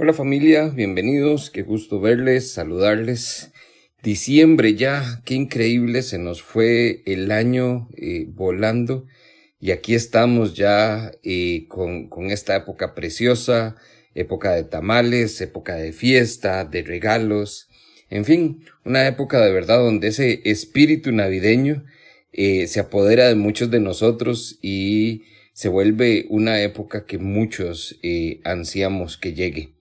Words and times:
Hola 0.00 0.12
familia, 0.12 0.68
bienvenidos, 0.68 1.50
qué 1.50 1.62
gusto 1.62 1.98
verles, 2.00 2.52
saludarles. 2.52 3.50
Diciembre 4.00 4.76
ya, 4.76 5.22
qué 5.24 5.34
increíble, 5.34 6.02
se 6.02 6.18
nos 6.18 6.40
fue 6.40 7.02
el 7.04 7.32
año 7.32 7.88
eh, 7.96 8.26
volando 8.28 9.06
y 9.58 9.72
aquí 9.72 9.96
estamos 9.96 10.54
ya 10.54 11.10
eh, 11.24 11.66
con, 11.66 12.30
esta 12.30 12.54
época 12.54 12.94
preciosa, 12.94 13.74
época 14.14 14.52
de 14.52 14.62
tamales, 14.62 15.40
época 15.40 15.74
de 15.74 15.92
fiesta, 15.92 16.64
de 16.64 16.84
regalos, 16.84 17.68
en 18.08 18.24
fin, 18.24 18.64
una 18.84 19.04
época 19.04 19.44
de 19.44 19.52
verdad 19.52 19.78
donde 19.78 20.06
ese 20.08 20.42
espíritu 20.44 21.10
navideño 21.10 21.84
eh, 22.32 22.68
se 22.68 22.78
apodera 22.78 23.26
de 23.26 23.34
muchos 23.34 23.68
de 23.72 23.80
nosotros 23.80 24.60
y 24.62 25.24
se 25.54 25.68
vuelve 25.68 26.26
una 26.28 26.62
época 26.62 27.04
que 27.04 27.18
muchos 27.18 27.98
eh, 28.04 28.40
ansiamos 28.44 29.18
que 29.18 29.34
llegue. 29.34 29.77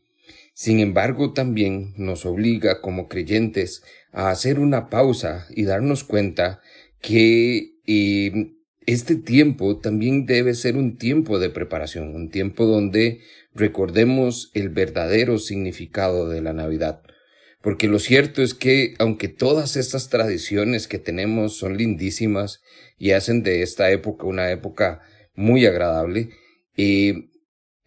Sin 0.57 0.79
embargo, 0.79 1.33
también 1.33 1.93
nos 1.97 2.25
obliga 2.25 2.81
como 2.81 3.07
creyentes 3.07 3.83
a 4.11 4.31
hacer 4.31 4.57
una 4.57 4.89
pausa 4.89 5.45
y 5.51 5.65
darnos 5.65 6.03
cuenta 6.03 6.61
que 6.99 7.75
eh, 7.85 8.55
este 8.87 9.17
tiempo 9.17 9.77
también 9.77 10.25
debe 10.25 10.55
ser 10.55 10.75
un 10.75 10.97
tiempo 10.97 11.37
de 11.37 11.51
preparación, 11.51 12.15
un 12.15 12.31
tiempo 12.31 12.65
donde 12.65 13.21
recordemos 13.53 14.49
el 14.55 14.69
verdadero 14.69 15.37
significado 15.37 16.27
de 16.27 16.41
la 16.41 16.53
Navidad. 16.53 17.03
Porque 17.61 17.87
lo 17.87 17.99
cierto 17.99 18.41
es 18.41 18.55
que, 18.55 18.95
aunque 18.97 19.27
todas 19.27 19.75
estas 19.75 20.09
tradiciones 20.09 20.87
que 20.87 20.97
tenemos 20.97 21.55
son 21.55 21.77
lindísimas 21.77 22.63
y 22.97 23.11
hacen 23.11 23.43
de 23.43 23.61
esta 23.61 23.91
época 23.91 24.25
una 24.25 24.49
época 24.49 25.01
muy 25.35 25.67
agradable, 25.67 26.29
eh, 26.77 27.29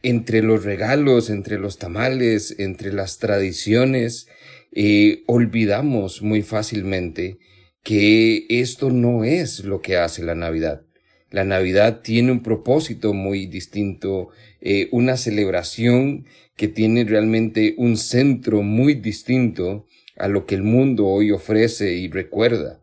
entre 0.03 0.43
los 0.43 0.65
regalos, 0.65 1.31
entre 1.31 1.59
los 1.59 1.79
tamales, 1.79 2.57
entre 2.59 2.93
las 2.93 3.19
tradiciones, 3.19 4.29
eh, 4.73 5.23
olvidamos 5.27 6.23
muy 6.23 6.43
fácilmente 6.43 7.38
que 7.83 8.47
esto 8.49 8.91
no 8.91 9.24
es 9.24 9.65
lo 9.65 9.80
que 9.80 9.97
hace 9.97 10.23
la 10.23 10.35
Navidad. 10.35 10.83
La 11.30 11.45
Navidad 11.45 12.01
tiene 12.02 12.33
un 12.33 12.43
propósito 12.43 13.15
muy 13.15 13.47
distinto, 13.47 14.30
eh, 14.61 14.89
una 14.91 15.16
celebración 15.16 16.27
que 16.57 16.69
tiene 16.69 17.05
realmente 17.05 17.74
un 17.79 17.96
centro 17.96 18.63
muy 18.63 18.95
distinto 18.95 19.87
a 20.17 20.29
lo 20.29 20.45
que 20.45 20.57
el 20.57 20.63
mundo 20.63 21.07
hoy 21.07 21.30
ofrece 21.30 21.95
y 21.95 22.09
recuerda. 22.11 22.80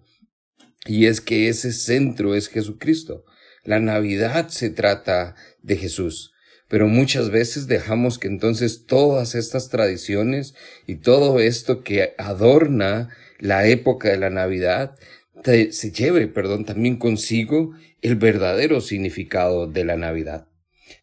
Y 0.86 1.06
es 1.06 1.20
que 1.20 1.50
ese 1.50 1.74
centro 1.74 2.36
es 2.36 2.48
Jesucristo. 2.48 3.26
La 3.64 3.80
Navidad 3.80 4.48
se 4.48 4.70
trata 4.70 5.36
de 5.62 5.76
Jesús 5.76 6.34
pero 6.68 6.88
muchas 6.88 7.30
veces 7.30 7.68
dejamos 7.68 8.20
que 8.20 8.28
entonces 8.28 8.86
todas 8.86 9.36
estas 9.36 9.70
tradiciones 9.70 10.56
y 10.86 10.96
todo 10.96 11.40
esto 11.40 11.84
que 11.84 12.14
adorna 12.18 13.10
la 13.40 13.68
época 13.68 14.10
de 14.10 14.18
la 14.18 14.30
Navidad 14.30 14.96
se 15.44 15.92
lleve, 15.92 16.28
perdón, 16.28 16.66
también 16.66 16.98
consigo 16.98 17.74
el 18.02 18.16
verdadero 18.16 18.82
significado 18.82 19.68
de 19.68 19.86
la 19.86 19.96
Navidad. 19.96 20.48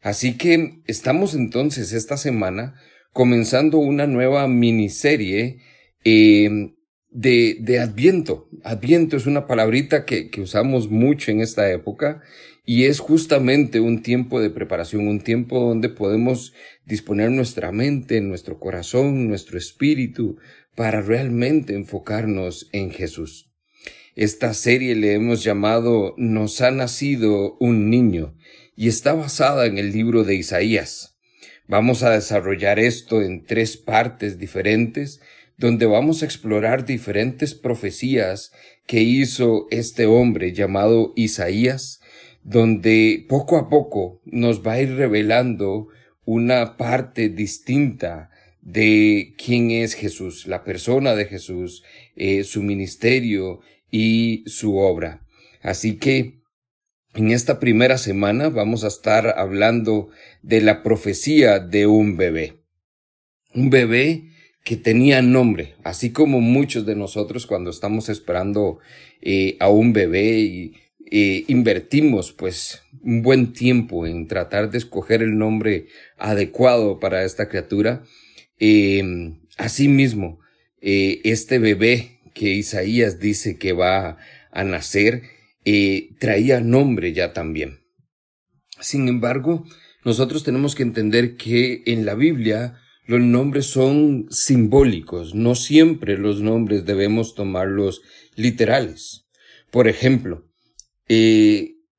Así 0.02 0.36
que 0.36 0.82
estamos 0.86 1.34
entonces 1.34 1.92
esta 1.92 2.16
semana 2.16 2.74
comenzando 3.12 3.78
una 3.78 4.06
nueva 4.06 4.46
miniserie 4.48 5.60
eh, 6.04 6.74
de, 7.10 7.56
de 7.60 7.78
Adviento. 7.78 8.48
Adviento 8.64 9.16
es 9.16 9.26
una 9.26 9.46
palabrita 9.46 10.04
que, 10.04 10.30
que 10.30 10.40
usamos 10.40 10.90
mucho 10.90 11.30
en 11.30 11.40
esta 11.40 11.70
época 11.70 12.22
y 12.64 12.84
es 12.84 12.98
justamente 12.98 13.80
un 13.80 14.02
tiempo 14.02 14.40
de 14.40 14.50
preparación, 14.50 15.06
un 15.06 15.20
tiempo 15.20 15.60
donde 15.60 15.90
podemos 15.90 16.54
disponer 16.86 17.30
nuestra 17.30 17.72
mente, 17.72 18.20
nuestro 18.20 18.58
corazón, 18.58 19.28
nuestro 19.28 19.58
espíritu 19.58 20.38
para 20.74 21.02
realmente 21.02 21.74
enfocarnos 21.74 22.68
en 22.72 22.90
Jesús. 22.90 23.50
Esta 24.16 24.54
serie 24.54 24.94
le 24.94 25.12
hemos 25.12 25.42
llamado 25.44 26.14
Nos 26.16 26.60
ha 26.60 26.70
nacido 26.70 27.56
un 27.58 27.90
niño 27.90 28.34
y 28.76 28.88
está 28.88 29.12
basada 29.12 29.66
en 29.66 29.76
el 29.76 29.92
libro 29.92 30.24
de 30.24 30.36
Isaías. 30.36 31.16
Vamos 31.66 32.02
a 32.02 32.10
desarrollar 32.10 32.78
esto 32.78 33.22
en 33.22 33.44
tres 33.44 33.76
partes 33.76 34.38
diferentes 34.38 35.20
donde 35.56 35.86
vamos 35.86 36.22
a 36.22 36.26
explorar 36.26 36.84
diferentes 36.84 37.54
profecías 37.54 38.52
que 38.86 39.02
hizo 39.02 39.66
este 39.70 40.06
hombre 40.06 40.52
llamado 40.52 41.12
Isaías 41.16 42.00
donde 42.44 43.24
poco 43.28 43.56
a 43.56 43.68
poco 43.68 44.20
nos 44.24 44.64
va 44.64 44.72
a 44.72 44.80
ir 44.80 44.94
revelando 44.94 45.88
una 46.24 46.76
parte 46.76 47.28
distinta 47.30 48.30
de 48.60 49.34
quién 49.36 49.70
es 49.70 49.94
Jesús, 49.94 50.46
la 50.46 50.62
persona 50.62 51.14
de 51.14 51.24
Jesús, 51.24 51.82
eh, 52.16 52.44
su 52.44 52.62
ministerio 52.62 53.60
y 53.90 54.44
su 54.46 54.76
obra. 54.76 55.26
Así 55.62 55.96
que 55.96 56.40
en 57.14 57.30
esta 57.30 57.60
primera 57.60 57.98
semana 57.98 58.48
vamos 58.48 58.84
a 58.84 58.88
estar 58.88 59.38
hablando 59.38 60.08
de 60.42 60.60
la 60.60 60.82
profecía 60.82 61.58
de 61.58 61.86
un 61.86 62.16
bebé. 62.16 62.60
Un 63.54 63.70
bebé 63.70 64.30
que 64.64 64.76
tenía 64.76 65.22
nombre, 65.22 65.76
así 65.84 66.10
como 66.10 66.40
muchos 66.40 66.86
de 66.86 66.96
nosotros 66.96 67.46
cuando 67.46 67.70
estamos 67.70 68.08
esperando 68.08 68.78
eh, 69.20 69.56
a 69.60 69.68
un 69.68 69.92
bebé 69.92 70.38
y 70.40 70.74
eh, 71.16 71.44
invertimos 71.46 72.32
pues 72.32 72.82
un 73.00 73.22
buen 73.22 73.52
tiempo 73.52 74.04
en 74.04 74.26
tratar 74.26 74.72
de 74.72 74.78
escoger 74.78 75.22
el 75.22 75.38
nombre 75.38 75.86
adecuado 76.18 76.98
para 76.98 77.22
esta 77.22 77.48
criatura. 77.48 78.02
Eh, 78.58 79.32
asimismo, 79.56 80.40
eh, 80.80 81.20
este 81.22 81.60
bebé 81.60 82.18
que 82.34 82.54
Isaías 82.54 83.20
dice 83.20 83.58
que 83.58 83.72
va 83.72 84.18
a 84.50 84.64
nacer, 84.64 85.22
eh, 85.64 86.10
traía 86.18 86.60
nombre 86.60 87.12
ya 87.12 87.32
también. 87.32 87.78
Sin 88.80 89.06
embargo, 89.06 89.64
nosotros 90.04 90.42
tenemos 90.42 90.74
que 90.74 90.82
entender 90.82 91.36
que 91.36 91.84
en 91.86 92.04
la 92.04 92.16
Biblia 92.16 92.80
los 93.06 93.20
nombres 93.20 93.66
son 93.66 94.26
simbólicos, 94.30 95.32
no 95.32 95.54
siempre 95.54 96.18
los 96.18 96.40
nombres 96.40 96.84
debemos 96.84 97.36
tomarlos 97.36 98.02
literales. 98.34 99.28
Por 99.70 99.86
ejemplo, 99.86 100.50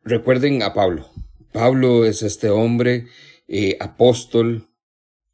recuerden 0.04 0.64
a 0.64 0.74
Pablo. 0.74 1.10
Pablo 1.52 2.06
es 2.06 2.22
este 2.22 2.50
hombre 2.50 3.08
eh, 3.48 3.78
apóstol, 3.80 4.70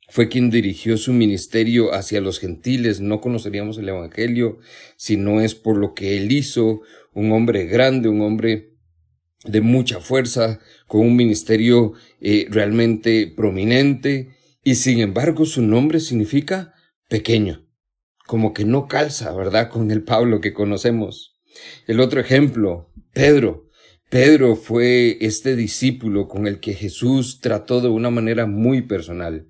fue 0.09 0.27
quien 0.27 0.49
dirigió 0.49 0.97
su 0.97 1.13
ministerio 1.13 1.93
hacia 1.93 2.19
los 2.19 2.39
gentiles. 2.39 2.99
No 2.99 3.21
conoceríamos 3.21 3.77
el 3.77 3.87
Evangelio 3.87 4.59
si 4.97 5.15
no 5.15 5.39
es 5.39 5.55
por 5.55 5.77
lo 5.77 5.93
que 5.93 6.17
él 6.17 6.31
hizo, 6.31 6.81
un 7.13 7.31
hombre 7.31 7.65
grande, 7.65 8.09
un 8.09 8.21
hombre 8.21 8.75
de 9.45 9.61
mucha 9.61 9.99
fuerza, 10.01 10.59
con 10.85 11.01
un 11.01 11.15
ministerio 11.15 11.93
eh, 12.19 12.45
realmente 12.49 13.33
prominente, 13.35 14.35
y 14.63 14.75
sin 14.75 14.99
embargo 14.99 15.45
su 15.45 15.61
nombre 15.61 15.99
significa 15.99 16.73
pequeño, 17.07 17.65
como 18.27 18.53
que 18.53 18.65
no 18.65 18.87
calza, 18.87 19.33
¿verdad?, 19.33 19.69
con 19.69 19.89
el 19.91 20.03
Pablo 20.03 20.41
que 20.41 20.53
conocemos. 20.53 21.39
El 21.87 21.99
otro 21.99 22.19
ejemplo, 22.19 22.90
Pedro. 23.13 23.69
Pedro 24.09 24.55
fue 24.55 25.17
este 25.21 25.55
discípulo 25.55 26.27
con 26.27 26.47
el 26.47 26.59
que 26.59 26.73
Jesús 26.73 27.39
trató 27.39 27.79
de 27.81 27.87
una 27.87 28.09
manera 28.09 28.45
muy 28.45 28.81
personal. 28.81 29.47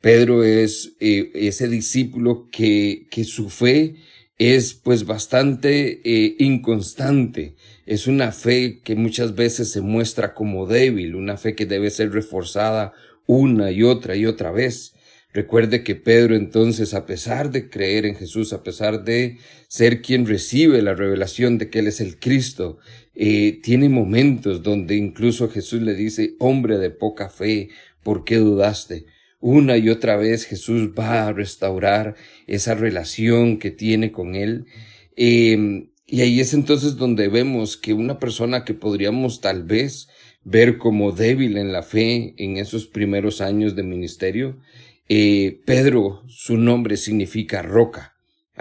Pedro 0.00 0.42
es 0.42 0.96
eh, 0.98 1.30
ese 1.34 1.68
discípulo 1.68 2.48
que, 2.50 3.06
que 3.10 3.22
su 3.24 3.48
fe 3.48 3.94
es 4.38 4.74
pues 4.74 5.06
bastante 5.06 6.00
eh, 6.04 6.34
inconstante. 6.40 7.54
Es 7.86 8.08
una 8.08 8.32
fe 8.32 8.80
que 8.82 8.96
muchas 8.96 9.36
veces 9.36 9.70
se 9.70 9.80
muestra 9.80 10.34
como 10.34 10.66
débil, 10.66 11.14
una 11.14 11.36
fe 11.36 11.54
que 11.54 11.66
debe 11.66 11.90
ser 11.90 12.12
reforzada 12.12 12.92
una 13.26 13.70
y 13.70 13.84
otra 13.84 14.16
y 14.16 14.26
otra 14.26 14.50
vez. 14.50 14.94
Recuerde 15.32 15.82
que 15.82 15.94
Pedro 15.94 16.34
entonces, 16.34 16.92
a 16.92 17.06
pesar 17.06 17.50
de 17.50 17.70
creer 17.70 18.04
en 18.04 18.16
Jesús, 18.16 18.52
a 18.52 18.62
pesar 18.62 19.04
de 19.04 19.38
ser 19.66 20.02
quien 20.02 20.26
recibe 20.26 20.82
la 20.82 20.94
revelación 20.94 21.56
de 21.56 21.70
que 21.70 21.78
Él 21.78 21.86
es 21.86 22.00
el 22.00 22.18
Cristo, 22.18 22.78
eh, 23.14 23.60
tiene 23.62 23.88
momentos 23.88 24.62
donde 24.62 24.96
incluso 24.96 25.48
Jesús 25.48 25.82
le 25.82 25.94
dice, 25.94 26.34
hombre 26.38 26.78
de 26.78 26.90
poca 26.90 27.28
fe, 27.28 27.68
¿por 28.02 28.24
qué 28.24 28.36
dudaste? 28.36 29.06
Una 29.40 29.76
y 29.76 29.88
otra 29.88 30.16
vez 30.16 30.44
Jesús 30.44 30.90
va 30.98 31.26
a 31.26 31.32
restaurar 31.32 32.14
esa 32.46 32.74
relación 32.74 33.58
que 33.58 33.70
tiene 33.70 34.12
con 34.12 34.34
Él. 34.34 34.66
Eh, 35.16 35.88
y 36.06 36.20
ahí 36.20 36.40
es 36.40 36.52
entonces 36.52 36.96
donde 36.96 37.28
vemos 37.28 37.76
que 37.76 37.94
una 37.94 38.18
persona 38.18 38.64
que 38.64 38.74
podríamos 38.74 39.40
tal 39.40 39.64
vez 39.64 40.08
ver 40.44 40.78
como 40.78 41.12
débil 41.12 41.56
en 41.56 41.72
la 41.72 41.82
fe 41.82 42.34
en 42.36 42.56
esos 42.56 42.86
primeros 42.86 43.40
años 43.40 43.76
de 43.76 43.82
ministerio, 43.82 44.58
eh, 45.08 45.60
Pedro, 45.64 46.22
su 46.26 46.56
nombre 46.56 46.96
significa 46.96 47.62
roca, 47.62 48.11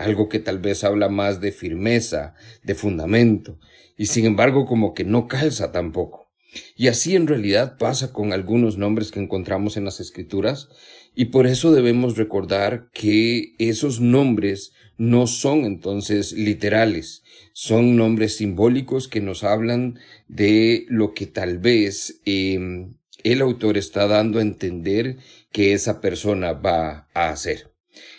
algo 0.03 0.29
que 0.29 0.39
tal 0.39 0.59
vez 0.59 0.83
habla 0.83 1.09
más 1.09 1.41
de 1.41 1.51
firmeza, 1.51 2.35
de 2.63 2.75
fundamento, 2.75 3.59
y 3.97 4.07
sin 4.07 4.25
embargo 4.25 4.65
como 4.65 4.93
que 4.93 5.03
no 5.03 5.27
calza 5.27 5.71
tampoco. 5.71 6.31
Y 6.75 6.87
así 6.87 7.15
en 7.15 7.27
realidad 7.27 7.77
pasa 7.77 8.11
con 8.11 8.33
algunos 8.33 8.77
nombres 8.77 9.11
que 9.11 9.21
encontramos 9.21 9.77
en 9.77 9.85
las 9.85 9.99
escrituras 9.99 10.69
y 11.15 11.25
por 11.25 11.47
eso 11.47 11.71
debemos 11.71 12.17
recordar 12.17 12.89
que 12.93 13.55
esos 13.57 14.01
nombres 14.01 14.73
no 14.97 15.27
son 15.27 15.65
entonces 15.65 16.33
literales, 16.33 17.23
son 17.53 17.95
nombres 17.95 18.37
simbólicos 18.37 19.07
que 19.07 19.21
nos 19.21 19.43
hablan 19.43 19.99
de 20.27 20.85
lo 20.89 21.13
que 21.13 21.25
tal 21.25 21.57
vez 21.57 22.21
em, 22.25 22.95
el 23.23 23.41
autor 23.41 23.77
está 23.77 24.07
dando 24.07 24.39
a 24.39 24.43
entender 24.43 25.17
que 25.51 25.73
esa 25.73 26.01
persona 26.01 26.53
va 26.53 27.07
a 27.13 27.29
hacer. 27.29 27.70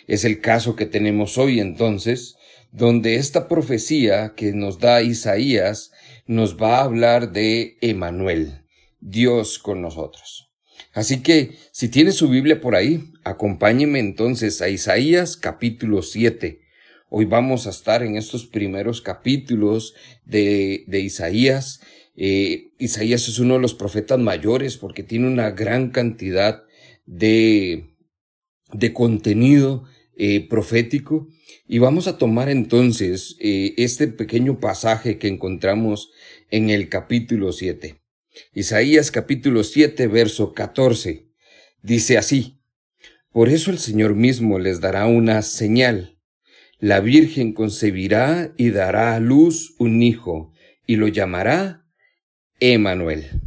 Es 0.07 0.25
el 0.25 0.41
caso 0.41 0.75
que 0.75 0.85
tenemos 0.85 1.37
hoy 1.37 1.59
entonces, 1.59 2.35
donde 2.71 3.15
esta 3.15 3.47
profecía 3.47 4.33
que 4.35 4.51
nos 4.53 4.79
da 4.79 5.01
Isaías 5.01 5.91
nos 6.25 6.57
va 6.57 6.77
a 6.77 6.83
hablar 6.83 7.31
de 7.31 7.77
Emanuel, 7.81 8.63
Dios 8.99 9.59
con 9.59 9.81
nosotros. 9.81 10.49
Así 10.93 11.21
que, 11.21 11.57
si 11.71 11.89
tiene 11.89 12.11
su 12.11 12.29
Biblia 12.29 12.61
por 12.61 12.75
ahí, 12.75 13.11
acompáñeme 13.23 13.99
entonces 13.99 14.61
a 14.61 14.69
Isaías 14.69 15.37
capítulo 15.37 16.01
7. 16.01 16.61
Hoy 17.09 17.25
vamos 17.25 17.67
a 17.67 17.69
estar 17.69 18.03
en 18.03 18.15
estos 18.17 18.45
primeros 18.45 19.01
capítulos 19.01 19.93
de, 20.25 20.83
de 20.87 20.99
Isaías. 20.99 21.79
Eh, 22.15 22.71
Isaías 22.79 23.27
es 23.27 23.39
uno 23.39 23.55
de 23.55 23.59
los 23.59 23.73
profetas 23.73 24.19
mayores 24.19 24.77
porque 24.77 25.03
tiene 25.03 25.27
una 25.27 25.51
gran 25.51 25.89
cantidad 25.89 26.63
de, 27.05 27.95
de 28.71 28.93
contenido 28.93 29.85
eh, 30.17 30.47
profético. 30.47 31.27
Y 31.67 31.79
vamos 31.79 32.07
a 32.07 32.17
tomar 32.17 32.49
entonces 32.49 33.35
eh, 33.39 33.73
este 33.77 34.07
pequeño 34.07 34.59
pasaje 34.59 35.17
que 35.17 35.27
encontramos 35.27 36.11
en 36.51 36.69
el 36.69 36.89
capítulo 36.89 37.51
7. 37.51 37.95
Isaías 38.53 39.11
capítulo 39.11 39.63
7, 39.63 40.07
verso 40.07 40.53
14. 40.53 41.29
Dice 41.81 42.17
así, 42.17 42.59
Por 43.31 43.49
eso 43.49 43.71
el 43.71 43.79
Señor 43.79 44.15
mismo 44.15 44.59
les 44.59 44.81
dará 44.81 45.07
una 45.07 45.41
señal. 45.41 46.19
La 46.79 46.99
Virgen 46.99 47.53
concebirá 47.53 48.53
y 48.57 48.71
dará 48.71 49.15
a 49.15 49.19
luz 49.19 49.75
un 49.79 50.03
hijo, 50.03 50.51
y 50.85 50.97
lo 50.97 51.07
llamará 51.07 51.87
Emanuel. 52.59 53.41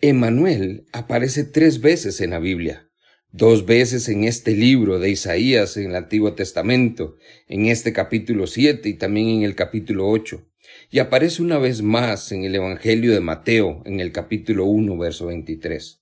Emanuel 0.00 0.84
aparece 0.92 1.44
tres 1.44 1.80
veces 1.80 2.20
en 2.20 2.30
la 2.30 2.38
Biblia 2.38 2.89
dos 3.32 3.64
veces 3.64 4.08
en 4.08 4.24
este 4.24 4.52
libro 4.52 4.98
de 4.98 5.10
Isaías 5.10 5.76
en 5.76 5.90
el 5.90 5.96
Antiguo 5.96 6.32
Testamento, 6.34 7.16
en 7.48 7.66
este 7.66 7.92
capítulo 7.92 8.46
7 8.46 8.88
y 8.88 8.94
también 8.94 9.28
en 9.28 9.42
el 9.42 9.54
capítulo 9.54 10.08
8, 10.08 10.44
y 10.90 10.98
aparece 10.98 11.42
una 11.42 11.58
vez 11.58 11.82
más 11.82 12.32
en 12.32 12.44
el 12.44 12.54
Evangelio 12.54 13.12
de 13.12 13.20
Mateo, 13.20 13.82
en 13.84 14.00
el 14.00 14.12
capítulo 14.12 14.64
1, 14.64 14.98
verso 14.98 15.26
23. 15.26 16.00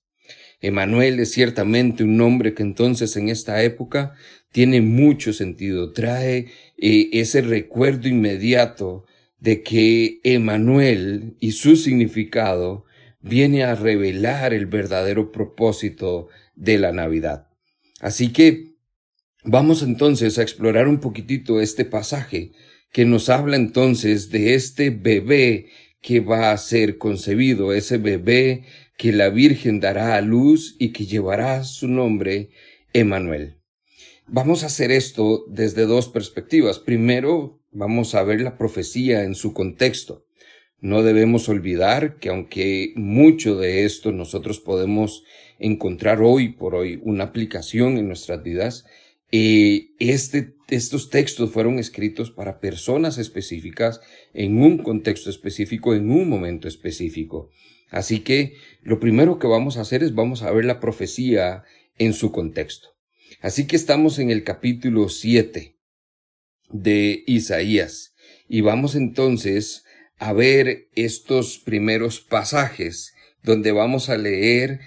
Emanuel 0.61 1.19
es 1.19 1.31
ciertamente 1.31 2.03
un 2.03 2.17
nombre 2.17 2.53
que 2.53 2.63
entonces 2.63 3.15
en 3.15 3.29
esta 3.29 3.63
época 3.63 4.15
tiene 4.51 4.81
mucho 4.81 5.31
sentido, 5.31 5.93
trae 5.93 6.47
eh, 6.77 7.09
ese 7.13 7.41
recuerdo 7.41 8.07
inmediato 8.09 9.05
de 9.39 9.61
que 9.61 10.19
Emanuel 10.23 11.35
y 11.39 11.51
su 11.51 11.75
significado 11.75 12.85
viene 13.21 13.63
a 13.63 13.75
revelar 13.75 14.53
el 14.53 14.65
verdadero 14.65 15.31
propósito 15.31 16.27
de 16.59 16.77
la 16.77 16.91
Navidad. 16.91 17.47
Así 17.99 18.31
que 18.31 18.75
vamos 19.43 19.81
entonces 19.81 20.37
a 20.37 20.43
explorar 20.43 20.87
un 20.87 20.99
poquitito 20.99 21.59
este 21.59 21.85
pasaje 21.85 22.51
que 22.91 23.05
nos 23.05 23.29
habla 23.29 23.55
entonces 23.55 24.29
de 24.29 24.53
este 24.53 24.89
bebé 24.89 25.69
que 26.01 26.19
va 26.19 26.51
a 26.51 26.57
ser 26.57 26.97
concebido, 26.97 27.73
ese 27.73 27.97
bebé 27.97 28.65
que 28.97 29.11
la 29.11 29.29
Virgen 29.29 29.79
dará 29.79 30.15
a 30.15 30.21
luz 30.21 30.75
y 30.79 30.91
que 30.91 31.05
llevará 31.05 31.63
su 31.63 31.87
nombre 31.87 32.49
Emanuel. 32.93 33.57
Vamos 34.27 34.63
a 34.63 34.67
hacer 34.67 34.91
esto 34.91 35.45
desde 35.47 35.85
dos 35.85 36.09
perspectivas. 36.09 36.79
Primero, 36.79 37.61
vamos 37.71 38.15
a 38.15 38.23
ver 38.23 38.41
la 38.41 38.57
profecía 38.57 39.23
en 39.23 39.35
su 39.35 39.53
contexto. 39.53 40.25
No 40.81 41.03
debemos 41.03 41.49
olvidar 41.49 42.17
que 42.17 42.29
aunque 42.29 42.93
mucho 42.95 43.57
de 43.57 43.85
esto 43.85 44.11
nosotros 44.11 44.59
podemos 44.59 45.23
encontrar 45.59 46.21
hoy 46.21 46.49
por 46.49 46.75
hoy 46.75 46.99
una 47.03 47.25
aplicación 47.25 47.97
en 47.97 48.07
nuestras 48.07 48.41
vidas, 48.43 48.85
eh, 49.31 49.91
este, 49.99 50.55
estos 50.69 51.09
textos 51.09 51.51
fueron 51.51 51.77
escritos 51.77 52.31
para 52.31 52.59
personas 52.59 53.17
específicas, 53.17 54.01
en 54.33 54.61
un 54.61 54.79
contexto 54.79 55.29
específico, 55.29 55.93
en 55.93 56.09
un 56.09 56.29
momento 56.29 56.67
específico. 56.67 57.51
Así 57.89 58.21
que 58.21 58.55
lo 58.81 58.99
primero 58.99 59.39
que 59.39 59.47
vamos 59.47 59.77
a 59.77 59.81
hacer 59.81 60.03
es 60.03 60.15
vamos 60.15 60.41
a 60.41 60.51
ver 60.51 60.65
la 60.65 60.79
profecía 60.79 61.63
en 61.97 62.13
su 62.13 62.31
contexto. 62.31 62.89
Así 63.41 63.67
que 63.67 63.75
estamos 63.75 64.19
en 64.19 64.31
el 64.31 64.43
capítulo 64.43 65.09
7 65.09 65.75
de 66.71 67.23
Isaías 67.27 68.15
y 68.47 68.61
vamos 68.61 68.95
entonces 68.95 69.85
a 70.17 70.33
ver 70.33 70.89
estos 70.95 71.59
primeros 71.59 72.19
pasajes 72.19 73.13
donde 73.43 73.71
vamos 73.71 74.09
a 74.09 74.17
leer 74.17 74.81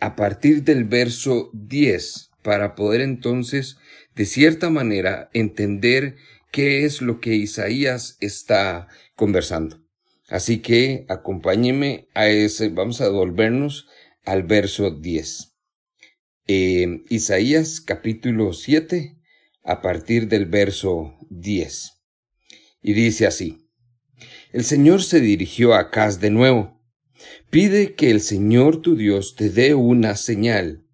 a 0.00 0.16
partir 0.16 0.62
del 0.62 0.84
verso 0.84 1.50
10 1.54 2.30
para 2.42 2.74
poder 2.74 3.00
entonces 3.00 3.76
de 4.14 4.26
cierta 4.26 4.70
manera 4.70 5.30
entender 5.32 6.16
qué 6.50 6.84
es 6.84 7.00
lo 7.00 7.20
que 7.20 7.34
Isaías 7.34 8.16
está 8.20 8.88
conversando. 9.16 9.82
Así 10.28 10.58
que 10.58 11.04
acompáñeme 11.08 12.08
a 12.14 12.28
ese, 12.28 12.68
vamos 12.68 13.00
a 13.00 13.04
devolvernos 13.04 13.88
al 14.24 14.44
verso 14.44 14.90
10. 14.90 15.52
Eh, 16.46 17.02
Isaías 17.08 17.80
capítulo 17.80 18.52
7 18.52 19.16
a 19.64 19.80
partir 19.80 20.28
del 20.28 20.46
verso 20.46 21.16
10. 21.30 21.92
Y 22.82 22.92
dice 22.94 23.26
así, 23.26 23.68
el 24.52 24.64
Señor 24.64 25.02
se 25.02 25.20
dirigió 25.20 25.74
a 25.74 25.80
Acaz 25.80 26.20
de 26.20 26.30
nuevo. 26.30 26.81
Pide 27.50 27.94
que 27.94 28.10
el 28.10 28.20
Señor 28.20 28.82
tu 28.82 28.96
Dios 28.96 29.36
te 29.36 29.50
dé 29.50 29.74
una 29.74 30.16
señal, 30.16 30.84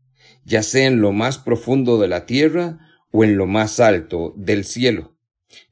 ya 0.44 0.62
sea 0.62 0.86
en 0.86 1.00
lo 1.00 1.12
más 1.12 1.38
profundo 1.38 2.00
de 2.00 2.08
la 2.08 2.26
tierra 2.26 2.78
o 3.10 3.24
en 3.24 3.36
lo 3.36 3.46
más 3.46 3.80
alto 3.80 4.34
del 4.36 4.64
cielo. 4.64 5.16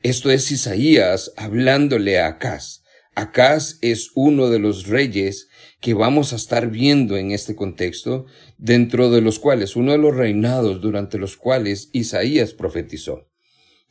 Esto 0.02 0.30
es 0.30 0.50
Isaías 0.50 1.32
hablándole 1.36 2.18
a 2.18 2.28
Acaz. 2.28 2.82
Acaz 3.14 3.78
es 3.80 4.10
uno 4.14 4.50
de 4.50 4.58
los 4.58 4.86
reyes 4.86 5.48
que 5.80 5.94
vamos 5.94 6.32
a 6.32 6.36
estar 6.36 6.70
viendo 6.70 7.16
en 7.16 7.30
este 7.30 7.56
contexto, 7.56 8.26
dentro 8.58 9.10
de 9.10 9.20
los 9.20 9.38
cuales, 9.38 9.76
uno 9.76 9.92
de 9.92 9.98
los 9.98 10.14
reinados 10.14 10.80
durante 10.80 11.18
los 11.18 11.36
cuales 11.36 11.90
Isaías 11.92 12.52
profetizó. 12.52 13.30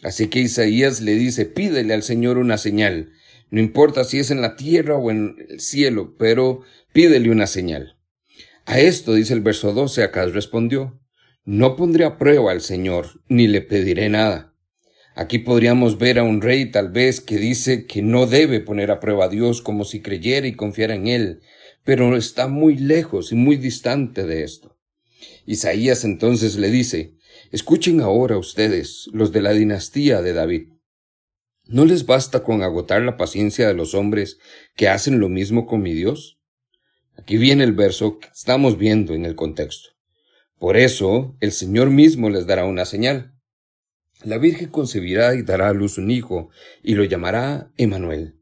Así 0.03 0.27
que 0.27 0.39
Isaías 0.39 1.01
le 1.01 1.15
dice, 1.15 1.45
pídele 1.45 1.93
al 1.93 2.03
Señor 2.03 2.37
una 2.37 2.57
señal, 2.57 3.13
no 3.49 3.59
importa 3.59 4.03
si 4.03 4.19
es 4.19 4.31
en 4.31 4.41
la 4.41 4.55
tierra 4.55 4.97
o 4.97 5.11
en 5.11 5.35
el 5.49 5.59
cielo, 5.59 6.15
pero 6.17 6.61
pídele 6.93 7.29
una 7.29 7.47
señal. 7.47 7.97
A 8.65 8.79
esto 8.79 9.13
dice 9.13 9.33
el 9.33 9.41
verso 9.41 9.73
12, 9.73 10.03
Acaz 10.03 10.33
respondió, 10.33 10.99
no 11.43 11.75
pondré 11.75 12.05
a 12.05 12.17
prueba 12.17 12.51
al 12.51 12.61
Señor, 12.61 13.21
ni 13.27 13.47
le 13.47 13.61
pediré 13.61 14.09
nada. 14.09 14.53
Aquí 15.15 15.39
podríamos 15.39 15.97
ver 15.97 16.19
a 16.19 16.23
un 16.23 16.41
rey 16.41 16.71
tal 16.71 16.91
vez 16.91 17.21
que 17.21 17.37
dice 17.37 17.85
que 17.85 18.01
no 18.01 18.25
debe 18.25 18.59
poner 18.59 18.91
a 18.91 18.99
prueba 18.99 19.25
a 19.25 19.29
Dios 19.29 19.61
como 19.61 19.85
si 19.85 20.01
creyera 20.01 20.47
y 20.47 20.55
confiara 20.55 20.95
en 20.95 21.07
Él, 21.07 21.41
pero 21.83 22.17
está 22.17 22.47
muy 22.47 22.75
lejos 22.77 23.31
y 23.31 23.35
muy 23.35 23.57
distante 23.57 24.25
de 24.25 24.43
esto. 24.43 24.77
Isaías 25.45 26.03
entonces 26.03 26.57
le 26.57 26.71
dice, 26.71 27.15
Escuchen 27.51 28.01
ahora 28.01 28.37
ustedes, 28.37 29.07
los 29.13 29.31
de 29.31 29.41
la 29.41 29.53
dinastía 29.53 30.21
de 30.21 30.33
David. 30.33 30.69
¿No 31.67 31.85
les 31.85 32.05
basta 32.05 32.43
con 32.43 32.61
agotar 32.61 33.01
la 33.01 33.17
paciencia 33.17 33.67
de 33.67 33.73
los 33.73 33.95
hombres 33.95 34.37
que 34.75 34.87
hacen 34.87 35.19
lo 35.19 35.29
mismo 35.29 35.65
con 35.65 35.81
mi 35.81 35.93
Dios? 35.93 36.37
Aquí 37.17 37.37
viene 37.37 37.63
el 37.63 37.73
verso 37.73 38.19
que 38.19 38.27
estamos 38.27 38.77
viendo 38.77 39.15
en 39.15 39.25
el 39.25 39.35
contexto. 39.35 39.89
Por 40.59 40.77
eso 40.77 41.35
el 41.39 41.51
Señor 41.51 41.89
mismo 41.89 42.29
les 42.29 42.45
dará 42.45 42.65
una 42.65 42.85
señal. 42.85 43.33
La 44.23 44.37
Virgen 44.37 44.69
concebirá 44.69 45.33
y 45.33 45.41
dará 45.41 45.69
a 45.69 45.73
luz 45.73 45.97
un 45.97 46.11
hijo, 46.11 46.49
y 46.83 46.93
lo 46.93 47.03
llamará 47.03 47.71
Emanuel. 47.77 48.39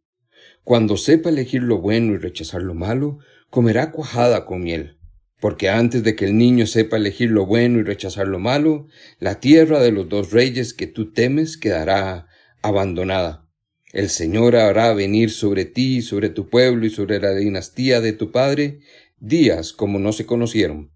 Cuando 0.65 0.97
sepa 0.97 1.29
elegir 1.29 1.63
lo 1.63 1.79
bueno 1.79 2.13
y 2.13 2.17
rechazar 2.17 2.61
lo 2.61 2.73
malo, 2.73 3.19
comerá 3.49 3.91
cuajada 3.91 4.45
con 4.45 4.63
miel. 4.63 4.97
Porque 5.39 5.69
antes 5.69 6.03
de 6.03 6.17
que 6.17 6.25
el 6.25 6.37
niño 6.37 6.67
sepa 6.67 6.97
elegir 6.97 7.31
lo 7.31 7.45
bueno 7.45 7.79
y 7.79 7.83
rechazar 7.83 8.27
lo 8.27 8.39
malo, 8.39 8.87
la 9.19 9.39
tierra 9.39 9.79
de 9.79 9.93
los 9.93 10.09
dos 10.09 10.31
reyes 10.31 10.73
que 10.73 10.87
tú 10.87 11.13
temes 11.13 11.55
quedará 11.55 12.27
abandonada. 12.63 13.47
El 13.91 14.09
Señor 14.09 14.55
hará 14.55 14.91
venir 14.93 15.29
sobre 15.29 15.65
ti, 15.65 16.01
sobre 16.01 16.29
tu 16.29 16.49
pueblo 16.49 16.87
y 16.87 16.89
sobre 16.89 17.19
la 17.19 17.35
dinastía 17.35 18.01
de 18.01 18.13
tu 18.13 18.31
padre 18.31 18.79
días 19.19 19.71
como 19.71 19.99
no 19.99 20.11
se 20.11 20.25
conocieron. 20.25 20.91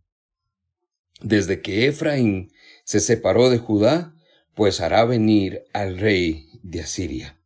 Desde 1.21 1.61
que 1.61 1.87
Efraín 1.87 2.51
se 2.83 2.99
separó 2.99 3.49
de 3.49 3.59
Judá, 3.59 4.15
pues 4.55 4.81
hará 4.81 5.05
venir 5.05 5.63
al 5.73 5.99
rey 5.99 6.49
de 6.63 6.81
Asiria. 6.81 7.39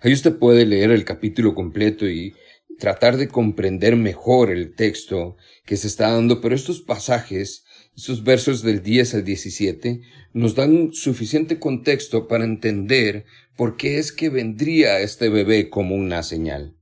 Ahí 0.00 0.12
usted 0.12 0.36
puede 0.36 0.66
leer 0.66 0.90
el 0.90 1.04
capítulo 1.04 1.54
completo 1.54 2.08
y 2.08 2.34
tratar 2.78 3.16
de 3.16 3.28
comprender 3.28 3.96
mejor 3.96 4.50
el 4.50 4.74
texto 4.74 5.36
que 5.64 5.76
se 5.76 5.86
está 5.86 6.10
dando, 6.10 6.40
pero 6.40 6.54
estos 6.54 6.82
pasajes, 6.82 7.63
estos 7.96 8.24
versos 8.24 8.62
del 8.62 8.82
10 8.82 9.14
al 9.14 9.24
17, 9.24 10.00
nos 10.32 10.54
dan 10.54 10.92
suficiente 10.92 11.58
contexto 11.58 12.26
para 12.26 12.44
entender 12.44 13.24
por 13.56 13.76
qué 13.76 13.98
es 13.98 14.12
que 14.12 14.28
vendría 14.28 15.00
este 15.00 15.28
bebé 15.28 15.70
como 15.70 15.94
una 15.94 16.22
señal. 16.22 16.76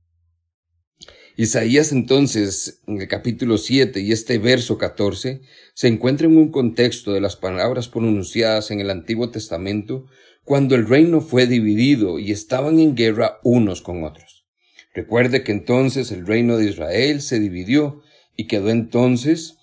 Isaías 1.35 1.91
entonces, 1.91 2.81
en 2.85 3.01
el 3.01 3.07
capítulo 3.07 3.57
7 3.57 3.99
y 4.01 4.11
este 4.11 4.37
verso 4.37 4.77
14, 4.77 5.41
se 5.73 5.87
encuentra 5.87 6.27
en 6.27 6.37
un 6.37 6.51
contexto 6.51 7.11
de 7.11 7.21
las 7.21 7.35
palabras 7.35 7.87
pronunciadas 7.87 8.69
en 8.69 8.79
el 8.79 8.91
Antiguo 8.91 9.31
Testamento 9.31 10.05
cuando 10.43 10.75
el 10.75 10.87
reino 10.87 11.21
fue 11.21 11.47
dividido 11.47 12.19
y 12.19 12.31
estaban 12.31 12.79
en 12.79 12.95
guerra 12.95 13.39
unos 13.43 13.81
con 13.81 14.03
otros. 14.03 14.45
Recuerde 14.93 15.43
que 15.43 15.51
entonces 15.51 16.11
el 16.11 16.27
reino 16.27 16.57
de 16.57 16.65
Israel 16.65 17.21
se 17.21 17.39
dividió 17.39 18.03
y 18.35 18.45
quedó 18.45 18.69
entonces 18.69 19.57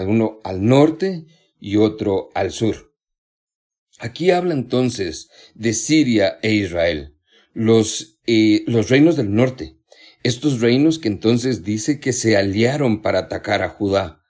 uno 0.00 0.40
al 0.44 0.64
norte 0.64 1.26
y 1.60 1.76
otro 1.76 2.30
al 2.34 2.50
sur. 2.50 2.92
Aquí 3.98 4.30
habla 4.30 4.54
entonces 4.54 5.30
de 5.54 5.74
Siria 5.74 6.38
e 6.42 6.52
Israel, 6.52 7.16
los, 7.52 8.18
eh, 8.26 8.64
los 8.66 8.88
reinos 8.90 9.16
del 9.16 9.32
norte, 9.32 9.76
estos 10.22 10.60
reinos 10.60 10.98
que 10.98 11.08
entonces 11.08 11.64
dice 11.64 12.00
que 12.00 12.12
se 12.12 12.36
aliaron 12.36 13.02
para 13.02 13.20
atacar 13.20 13.62
a 13.62 13.68
Judá. 13.68 14.22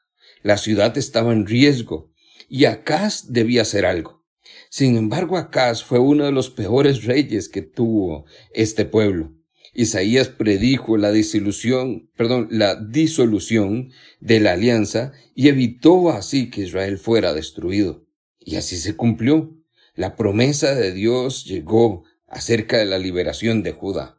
La 0.43 0.57
ciudad 0.57 0.97
estaba 0.99 1.33
en 1.33 1.47
riesgo 1.47 2.13
y 2.49 2.65
Acaz 2.65 3.33
debía 3.33 3.63
hacer 3.63 3.87
algo. 3.87 4.25
Sin 4.71 4.97
embargo, 4.97 5.37
Acaz 5.37 5.85
fue 5.85 5.99
uno 5.99 6.25
de 6.25 6.33
los 6.33 6.51
peores 6.51 7.05
reyes 7.05 7.49
que 7.49 7.63
tuvo 7.63 8.25
este 8.53 8.85
pueblo. 8.85 9.35
Isaías 9.75 10.29
predijo 10.29 10.97
la 10.97 11.13
disolución, 11.13 12.11
perdón, 12.17 12.49
la 12.51 12.75
disolución 12.77 13.91
de 14.21 14.41
la 14.41 14.53
alianza 14.53 15.13
y 15.35 15.49
evitó 15.49 16.11
así 16.11 16.51
que 16.51 16.63
Israel 16.63 16.99
fuera 16.99 17.33
destruido. 17.33 18.07
Y 18.39 18.57
así 18.57 18.77
se 18.77 18.97
cumplió. 18.97 19.57
La 19.95 20.17
promesa 20.17 20.75
de 20.75 20.93
Dios 20.93 21.45
llegó 21.45 22.05
acerca 22.27 22.79
de 22.79 22.87
la 22.87 22.99
liberación 22.99 23.63
de 23.63 23.73
Judá. 23.73 24.19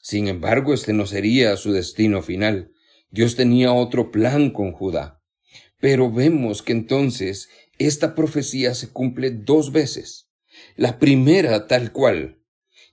Sin 0.00 0.28
embargo, 0.28 0.72
este 0.72 0.92
no 0.92 1.06
sería 1.06 1.56
su 1.56 1.72
destino 1.72 2.22
final. 2.22 2.70
Dios 3.10 3.36
tenía 3.36 3.72
otro 3.72 4.10
plan 4.10 4.50
con 4.50 4.72
Judá. 4.72 5.22
Pero 5.80 6.10
vemos 6.10 6.62
que 6.62 6.72
entonces 6.72 7.48
esta 7.78 8.14
profecía 8.14 8.74
se 8.74 8.88
cumple 8.88 9.30
dos 9.30 9.72
veces. 9.72 10.30
La 10.76 10.98
primera 10.98 11.66
tal 11.66 11.92
cual. 11.92 12.37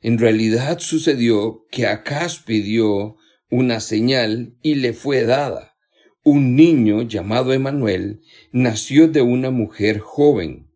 En 0.06 0.20
realidad 0.20 0.78
sucedió 0.78 1.66
que 1.72 1.88
Acaz 1.88 2.38
pidió 2.38 3.16
una 3.50 3.80
señal 3.80 4.56
y 4.62 4.76
le 4.76 4.94
fue 4.94 5.24
dada. 5.24 5.78
Un 6.24 6.56
niño 6.56 7.02
llamado 7.02 7.54
Emanuel 7.54 8.22
nació 8.52 9.08
de 9.08 9.24
una 9.24 9.50
mujer 9.50 9.98
joven. 9.98 10.70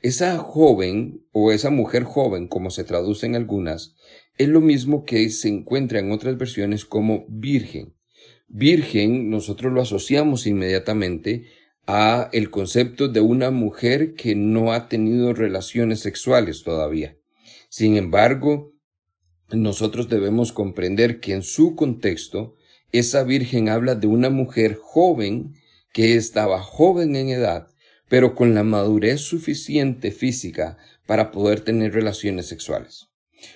Esa 0.00 0.38
joven, 0.38 1.26
o 1.32 1.50
esa 1.50 1.70
mujer 1.70 2.04
joven, 2.04 2.46
como 2.46 2.70
se 2.70 2.84
traduce 2.84 3.26
en 3.26 3.34
algunas, 3.34 3.96
es 4.36 4.46
lo 4.46 4.60
mismo 4.60 5.04
que 5.04 5.28
se 5.30 5.48
encuentra 5.48 5.98
en 5.98 6.12
otras 6.12 6.38
versiones 6.38 6.84
como 6.84 7.26
virgen. 7.28 7.96
Virgen 8.46 9.28
nosotros 9.28 9.72
lo 9.72 9.82
asociamos 9.82 10.46
inmediatamente 10.46 11.46
a 11.88 12.30
el 12.32 12.48
concepto 12.50 13.08
de 13.08 13.22
una 13.22 13.50
mujer 13.50 14.14
que 14.14 14.36
no 14.36 14.72
ha 14.72 14.88
tenido 14.88 15.34
relaciones 15.34 15.98
sexuales 15.98 16.62
todavía. 16.62 17.17
Sin 17.68 17.96
embargo, 17.96 18.72
nosotros 19.50 20.08
debemos 20.08 20.52
comprender 20.52 21.20
que 21.20 21.32
en 21.32 21.42
su 21.42 21.74
contexto, 21.74 22.56
esa 22.92 23.22
virgen 23.22 23.68
habla 23.68 23.94
de 23.94 24.06
una 24.06 24.30
mujer 24.30 24.76
joven 24.80 25.54
que 25.92 26.16
estaba 26.16 26.62
joven 26.62 27.16
en 27.16 27.28
edad, 27.28 27.68
pero 28.08 28.34
con 28.34 28.54
la 28.54 28.62
madurez 28.62 29.20
suficiente 29.20 30.10
física 30.10 30.78
para 31.06 31.30
poder 31.30 31.60
tener 31.60 31.92
relaciones 31.92 32.46
sexuales. 32.46 33.08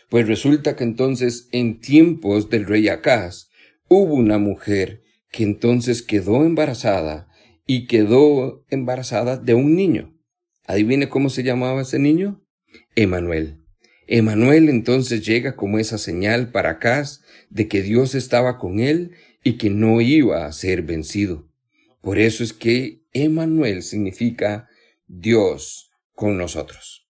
Pues 0.09 0.27
resulta 0.27 0.77
que 0.77 0.85
entonces 0.85 1.49
en 1.53 1.81
tiempos 1.81 2.51
del 2.51 2.67
rey 2.67 2.89
Acaz 2.89 3.51
hubo 3.89 4.15
una 4.15 4.39
mujer 4.39 5.03
que 5.31 5.43
entonces 5.43 6.03
quedó 6.03 6.45
embarazada 6.45 7.29
y 7.67 7.87
quedó 7.87 8.65
embarazada 8.71 9.37
de 9.37 9.55
un 9.55 9.75
niño. 9.75 10.15
¿Adivine 10.67 11.09
cómo 11.09 11.31
se 11.31 11.43
llamaba 11.43 11.83
ese 11.83 11.99
niño? 11.99 12.45
Emanuel. 12.95 13.62
Emanuel 14.07 14.69
entonces 14.69 15.25
llega 15.25 15.57
como 15.57 15.79
esa 15.79 15.99
señal 15.99 16.51
para 16.51 16.71
Acaz 16.71 17.23
de 17.51 17.69
que 17.69 17.83
Dios 17.83 18.15
estaba 18.15 18.59
con 18.59 18.81
él 18.81 19.13
y 19.45 19.59
que 19.59 19.71
no 19.71 20.01
iba 20.01 20.47
a 20.47 20.53
ser 20.53 20.83
vencido. 20.83 21.49
Por 22.01 22.19
eso 22.19 22.43
es 22.43 22.53
que 22.53 23.03
Emanuel 23.13 23.83
significa 23.83 24.69
Dios 25.07 25.91
con 26.15 26.37
nosotros. 26.37 27.09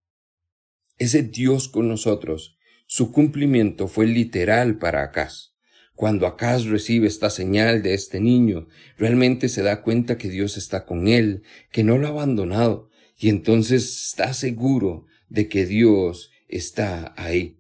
Ese 0.99 1.23
Dios 1.23 1.69
con 1.69 1.89
nosotros 1.89 2.57
su 2.87 3.11
cumplimiento 3.11 3.89
fue 3.89 4.07
literal 4.07 4.79
para 4.79 5.03
Acaz. 5.03 5.55
Cuando 5.95 6.27
Acaz 6.27 6.67
recibe 6.67 7.09
esta 7.09 7.31
señal 7.31 7.83
de 7.83 7.95
este 7.95 8.21
niño, 8.21 8.69
realmente 8.97 9.49
se 9.49 9.63
da 9.63 9.83
cuenta 9.83 10.19
que 10.19 10.29
Dios 10.29 10.57
está 10.57 10.85
con 10.85 11.09
él, 11.09 11.43
que 11.73 11.83
no 11.83 11.99
lo 11.99 12.07
ha 12.07 12.11
abandonado, 12.11 12.91
y 13.19 13.29
entonces 13.29 14.07
está 14.09 14.35
seguro 14.35 15.07
de 15.29 15.49
que 15.49 15.67
Dios 15.67 16.31
está 16.49 17.15
ahí. 17.17 17.59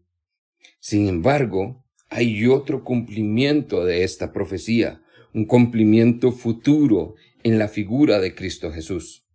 Sin 0.80 1.08
embargo, 1.08 1.84
hay 2.08 2.46
otro 2.46 2.84
cumplimiento 2.84 3.84
de 3.84 4.04
esta 4.04 4.32
profecía, 4.32 5.02
un 5.34 5.44
cumplimiento 5.44 6.32
futuro 6.32 7.14
en 7.42 7.58
la 7.58 7.68
figura 7.68 8.20
de 8.20 8.34
Cristo 8.34 8.72
Jesús. 8.72 9.26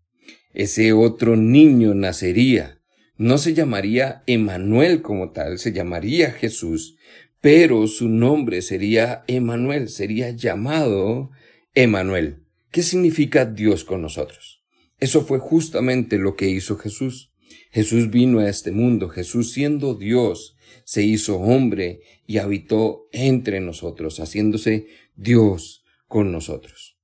Ese 0.54 0.94
otro 0.94 1.36
niño 1.36 1.94
nacería, 1.94 2.82
no 3.18 3.38
se 3.38 3.54
llamaría 3.54 4.24
Emanuel 4.26 5.02
como 5.02 5.32
tal, 5.32 5.60
se 5.60 5.72
llamaría 5.72 6.32
Jesús, 6.32 6.98
pero 7.40 7.88
su 7.88 8.10
nombre 8.10 8.62
sería 8.62 9.24
Emanuel, 9.28 9.90
sería 9.90 10.32
llamado 10.32 11.32
Emanuel. 11.74 12.44
¿Qué 12.72 12.84
significa 12.84 13.46
Dios 13.46 13.84
con 13.84 14.02
nosotros? 14.02 14.64
Eso 15.00 15.22
fue 15.26 15.40
justamente 15.40 16.18
lo 16.18 16.36
que 16.36 16.50
hizo 16.50 16.78
Jesús. 16.78 17.31
Jesús 17.72 18.12
vino 18.12 18.40
a 18.40 18.50
este 18.50 18.72
mundo, 18.72 19.08
Jesús 19.08 19.54
siendo 19.54 19.96
Dios, 19.96 20.58
se 20.84 21.04
hizo 21.04 21.38
hombre 21.38 22.02
y 22.28 22.38
habitó 22.38 23.08
entre 23.14 23.62
nosotros, 23.62 24.20
haciéndose 24.20 24.88
Dios 25.16 25.84
con 26.08 26.32
nosotros. 26.32 26.98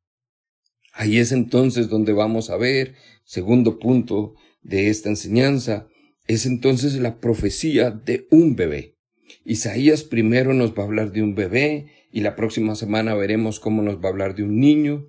Ahí 0.92 1.20
es 1.20 1.32
entonces 1.32 1.88
donde 1.88 2.12
vamos 2.12 2.50
a 2.50 2.58
ver, 2.58 2.96
segundo 3.24 3.80
punto 3.80 4.36
de 4.62 4.90
esta 4.90 5.10
enseñanza, 5.10 5.88
es 6.28 6.46
entonces 6.46 6.96
la 6.96 7.20
profecía 7.20 7.92
de 7.92 8.28
un 8.30 8.56
bebé. 8.58 8.98
Isaías 9.46 10.04
primero 10.04 10.54
nos 10.54 10.74
va 10.74 10.84
a 10.84 10.86
hablar 10.86 11.14
de 11.14 11.22
un 11.22 11.34
bebé 11.34 11.92
y 12.12 12.22
la 12.22 12.36
próxima 12.36 12.76
semana 12.76 13.16
veremos 13.16 13.62
cómo 13.62 13.82
nos 13.82 13.98
va 13.98 14.06
a 14.06 14.12
hablar 14.12 14.36
de 14.36 14.44
un 14.44 14.60
niño, 14.60 15.06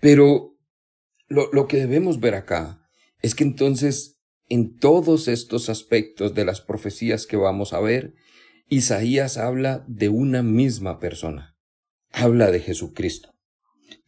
pero 0.00 0.56
lo, 1.28 1.50
lo 1.52 1.66
que 1.66 1.76
debemos 1.76 2.20
ver 2.20 2.34
acá 2.34 2.88
es 3.20 3.34
que 3.34 3.44
entonces 3.44 4.21
en 4.48 4.76
todos 4.76 5.28
estos 5.28 5.68
aspectos 5.68 6.34
de 6.34 6.44
las 6.44 6.60
profecías 6.60 7.26
que 7.26 7.36
vamos 7.36 7.72
a 7.72 7.80
ver, 7.80 8.14
Isaías 8.68 9.38
habla 9.38 9.84
de 9.86 10.08
una 10.08 10.42
misma 10.42 10.98
persona, 10.98 11.56
habla 12.10 12.50
de 12.50 12.60
Jesucristo. 12.60 13.30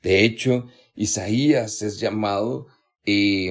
De 0.02 0.24
hecho, 0.24 0.66
Isaías 0.94 1.82
es 1.82 2.00
llamado 2.00 2.66
eh, 3.04 3.50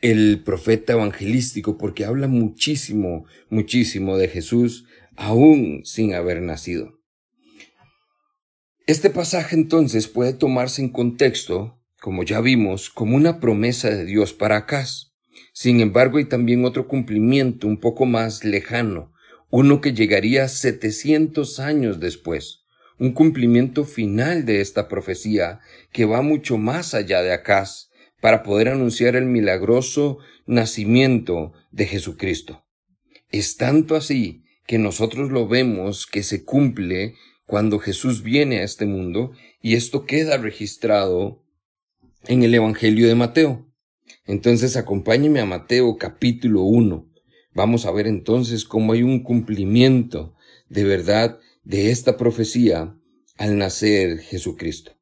el 0.00 0.42
profeta 0.44 0.92
evangelístico 0.94 1.76
porque 1.76 2.04
habla 2.04 2.28
muchísimo, 2.28 3.24
muchísimo 3.50 4.16
de 4.16 4.28
Jesús 4.28 4.86
aún 5.16 5.82
sin 5.84 6.14
haber 6.14 6.40
nacido. 6.40 6.98
Este 8.86 9.10
pasaje 9.10 9.54
entonces 9.54 10.08
puede 10.08 10.32
tomarse 10.32 10.80
en 10.80 10.88
contexto, 10.88 11.78
como 12.00 12.22
ya 12.22 12.40
vimos, 12.40 12.88
como 12.88 13.16
una 13.16 13.38
promesa 13.40 13.90
de 13.90 14.04
Dios 14.06 14.32
para 14.32 14.56
Acaz. 14.56 15.07
Sin 15.52 15.80
embargo, 15.80 16.18
hay 16.18 16.24
también 16.24 16.64
otro 16.64 16.88
cumplimiento 16.88 17.66
un 17.66 17.78
poco 17.78 18.06
más 18.06 18.44
lejano, 18.44 19.12
uno 19.50 19.80
que 19.80 19.92
llegaría 19.92 20.48
700 20.48 21.58
años 21.60 22.00
después, 22.00 22.64
un 22.98 23.12
cumplimiento 23.12 23.84
final 23.84 24.44
de 24.44 24.60
esta 24.60 24.88
profecía 24.88 25.60
que 25.92 26.04
va 26.04 26.22
mucho 26.22 26.58
más 26.58 26.94
allá 26.94 27.22
de 27.22 27.32
Acaz 27.32 27.88
para 28.20 28.42
poder 28.42 28.68
anunciar 28.68 29.16
el 29.16 29.26
milagroso 29.26 30.18
nacimiento 30.46 31.52
de 31.70 31.86
Jesucristo. 31.86 32.64
Es 33.30 33.56
tanto 33.56 33.94
así 33.94 34.42
que 34.66 34.78
nosotros 34.78 35.30
lo 35.30 35.46
vemos 35.46 36.06
que 36.06 36.22
se 36.22 36.44
cumple 36.44 37.14
cuando 37.46 37.78
Jesús 37.78 38.22
viene 38.22 38.58
a 38.58 38.64
este 38.64 38.86
mundo 38.86 39.32
y 39.62 39.74
esto 39.74 40.04
queda 40.04 40.36
registrado 40.36 41.42
en 42.26 42.42
el 42.42 42.54
Evangelio 42.54 43.08
de 43.08 43.14
Mateo. 43.14 43.67
Entonces 44.26 44.76
acompáñeme 44.76 45.40
a 45.40 45.46
Mateo 45.46 45.96
capítulo 45.96 46.62
1. 46.62 47.08
Vamos 47.54 47.86
a 47.86 47.90
ver 47.90 48.06
entonces 48.06 48.64
cómo 48.64 48.92
hay 48.92 49.02
un 49.02 49.22
cumplimiento 49.22 50.34
de 50.68 50.84
verdad 50.84 51.38
de 51.64 51.90
esta 51.90 52.16
profecía 52.16 52.96
al 53.36 53.58
nacer 53.58 54.18
Jesucristo. 54.18 54.92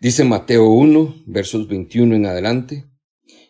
Dice 0.00 0.24
Mateo 0.24 0.68
1, 0.68 1.22
versos 1.26 1.68
21 1.68 2.16
en 2.16 2.26
adelante, 2.26 2.86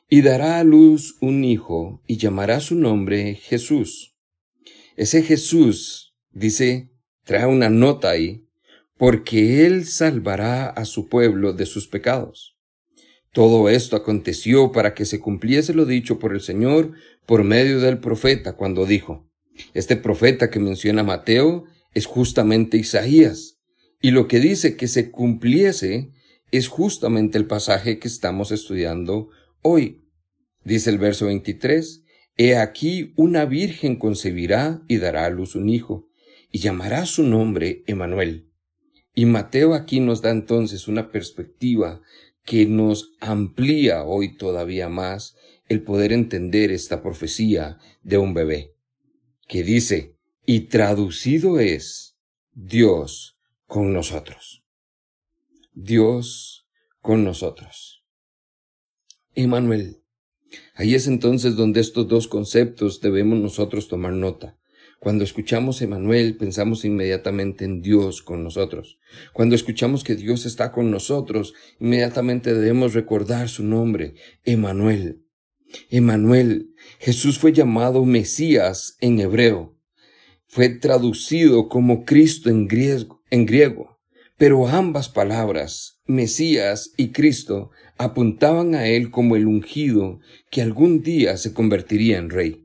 y 0.08 0.20
dará 0.20 0.58
a 0.58 0.64
luz 0.64 1.16
un 1.22 1.44
hijo 1.44 2.02
y 2.06 2.18
llamará 2.18 2.60
su 2.60 2.74
nombre 2.74 3.34
Jesús. 3.34 4.14
Ese 4.96 5.22
Jesús, 5.22 6.14
dice, 6.30 6.92
trae 7.24 7.46
una 7.46 7.70
nota 7.70 8.10
ahí, 8.10 8.46
porque 8.98 9.64
él 9.64 9.86
salvará 9.86 10.68
a 10.68 10.84
su 10.84 11.08
pueblo 11.08 11.54
de 11.54 11.64
sus 11.64 11.88
pecados. 11.88 12.51
Todo 13.32 13.70
esto 13.70 13.96
aconteció 13.96 14.72
para 14.72 14.92
que 14.92 15.06
se 15.06 15.18
cumpliese 15.18 15.72
lo 15.72 15.86
dicho 15.86 16.18
por 16.18 16.34
el 16.34 16.42
Señor 16.42 16.92
por 17.26 17.44
medio 17.44 17.80
del 17.80 17.98
profeta 17.98 18.54
cuando 18.54 18.84
dijo, 18.84 19.30
este 19.74 19.96
profeta 19.96 20.50
que 20.50 20.60
menciona 20.60 21.02
Mateo 21.02 21.64
es 21.94 22.06
justamente 22.06 22.76
Isaías, 22.76 23.58
y 24.00 24.10
lo 24.10 24.28
que 24.28 24.40
dice 24.40 24.76
que 24.76 24.88
se 24.88 25.10
cumpliese 25.10 26.10
es 26.50 26.68
justamente 26.68 27.38
el 27.38 27.46
pasaje 27.46 27.98
que 27.98 28.08
estamos 28.08 28.52
estudiando 28.52 29.30
hoy. 29.62 30.04
Dice 30.64 30.90
el 30.90 30.98
verso 30.98 31.26
23, 31.26 32.04
He 32.36 32.56
aquí 32.56 33.12
una 33.16 33.44
virgen 33.44 33.96
concebirá 33.96 34.82
y 34.88 34.98
dará 34.98 35.26
a 35.26 35.30
luz 35.30 35.54
un 35.54 35.68
hijo, 35.68 36.08
y 36.50 36.58
llamará 36.58 37.06
su 37.06 37.22
nombre 37.22 37.82
Emanuel. 37.86 38.50
Y 39.14 39.26
Mateo 39.26 39.74
aquí 39.74 40.00
nos 40.00 40.22
da 40.22 40.30
entonces 40.30 40.88
una 40.88 41.10
perspectiva 41.10 42.02
que 42.44 42.66
nos 42.66 43.12
amplía 43.20 44.04
hoy 44.04 44.36
todavía 44.36 44.88
más 44.88 45.36
el 45.68 45.82
poder 45.82 46.12
entender 46.12 46.70
esta 46.70 47.02
profecía 47.02 47.78
de 48.02 48.18
un 48.18 48.34
bebé, 48.34 48.74
que 49.46 49.62
dice, 49.62 50.16
y 50.44 50.60
traducido 50.68 51.60
es 51.60 52.16
Dios 52.52 53.38
con 53.66 53.92
nosotros. 53.92 54.64
Dios 55.72 56.66
con 57.00 57.24
nosotros. 57.24 58.04
Emanuel. 59.34 60.02
Ahí 60.74 60.94
es 60.94 61.06
entonces 61.06 61.56
donde 61.56 61.80
estos 61.80 62.08
dos 62.08 62.28
conceptos 62.28 63.00
debemos 63.00 63.38
nosotros 63.38 63.88
tomar 63.88 64.12
nota. 64.12 64.58
Cuando 65.02 65.24
escuchamos 65.24 65.82
Emanuel, 65.82 66.36
pensamos 66.36 66.84
inmediatamente 66.84 67.64
en 67.64 67.82
Dios 67.82 68.22
con 68.22 68.44
nosotros. 68.44 69.00
Cuando 69.32 69.56
escuchamos 69.56 70.04
que 70.04 70.14
Dios 70.14 70.46
está 70.46 70.70
con 70.70 70.92
nosotros, 70.92 71.54
inmediatamente 71.80 72.54
debemos 72.54 72.94
recordar 72.94 73.48
su 73.48 73.64
nombre, 73.64 74.14
Emanuel. 74.44 75.24
Emanuel, 75.90 76.72
Jesús 77.00 77.36
fue 77.40 77.52
llamado 77.52 78.04
Mesías 78.04 78.96
en 79.00 79.18
hebreo. 79.18 79.76
Fue 80.46 80.68
traducido 80.68 81.68
como 81.68 82.04
Cristo 82.04 82.48
en 82.48 82.68
griego. 82.68 83.24
En 83.28 83.44
griego. 83.44 83.98
Pero 84.36 84.68
ambas 84.68 85.08
palabras, 85.08 86.00
Mesías 86.06 86.92
y 86.96 87.08
Cristo, 87.08 87.72
apuntaban 87.98 88.76
a 88.76 88.86
él 88.86 89.10
como 89.10 89.34
el 89.34 89.48
ungido 89.48 90.20
que 90.48 90.62
algún 90.62 91.02
día 91.02 91.36
se 91.38 91.52
convertiría 91.52 92.18
en 92.18 92.30
rey. 92.30 92.61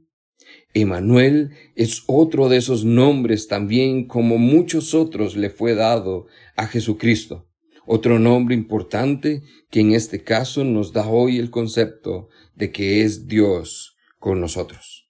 Emanuel 0.81 1.51
es 1.75 2.03
otro 2.07 2.49
de 2.49 2.57
esos 2.57 2.85
nombres 2.85 3.47
también 3.47 4.07
como 4.07 4.37
muchos 4.37 4.93
otros 4.93 5.35
le 5.35 5.49
fue 5.49 5.75
dado 5.75 6.27
a 6.55 6.67
Jesucristo. 6.67 7.47
Otro 7.85 8.19
nombre 8.19 8.53
importante 8.53 9.43
que 9.71 9.79
en 9.79 9.93
este 9.93 10.23
caso 10.23 10.63
nos 10.63 10.93
da 10.93 11.07
hoy 11.07 11.39
el 11.39 11.49
concepto 11.49 12.27
de 12.53 12.71
que 12.71 13.01
es 13.01 13.27
Dios 13.27 13.95
con 14.19 14.41
nosotros. 14.41 15.09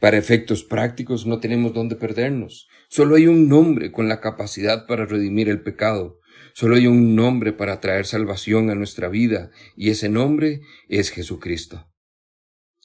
Para 0.00 0.18
efectos 0.18 0.64
prácticos 0.64 1.26
no 1.26 1.38
tenemos 1.38 1.72
dónde 1.72 1.94
perdernos. 1.94 2.66
Solo 2.88 3.14
hay 3.14 3.28
un 3.28 3.48
nombre 3.48 3.92
con 3.92 4.08
la 4.08 4.20
capacidad 4.20 4.86
para 4.86 5.06
redimir 5.06 5.48
el 5.48 5.62
pecado. 5.62 6.18
Solo 6.54 6.74
hay 6.74 6.88
un 6.88 7.14
nombre 7.14 7.52
para 7.52 7.80
traer 7.80 8.04
salvación 8.04 8.68
a 8.68 8.74
nuestra 8.74 9.08
vida, 9.08 9.50
y 9.76 9.90
ese 9.90 10.08
nombre 10.08 10.60
es 10.88 11.10
Jesucristo. 11.10 11.88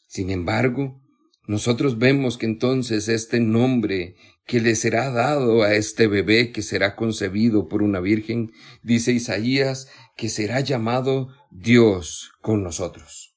Sin 0.07 0.29
embargo, 0.29 1.01
nosotros 1.47 1.97
vemos 1.97 2.37
que 2.37 2.45
entonces 2.45 3.07
este 3.07 3.39
nombre 3.39 4.15
que 4.45 4.59
le 4.59 4.75
será 4.75 5.11
dado 5.11 5.63
a 5.63 5.75
este 5.75 6.07
bebé 6.07 6.51
que 6.51 6.61
será 6.61 6.95
concebido 6.97 7.69
por 7.69 7.83
una 7.83 8.01
virgen, 8.01 8.51
dice 8.83 9.13
Isaías, 9.13 9.87
que 10.17 10.27
será 10.27 10.59
llamado 10.59 11.29
Dios 11.49 12.31
con 12.41 12.63
nosotros. 12.63 13.35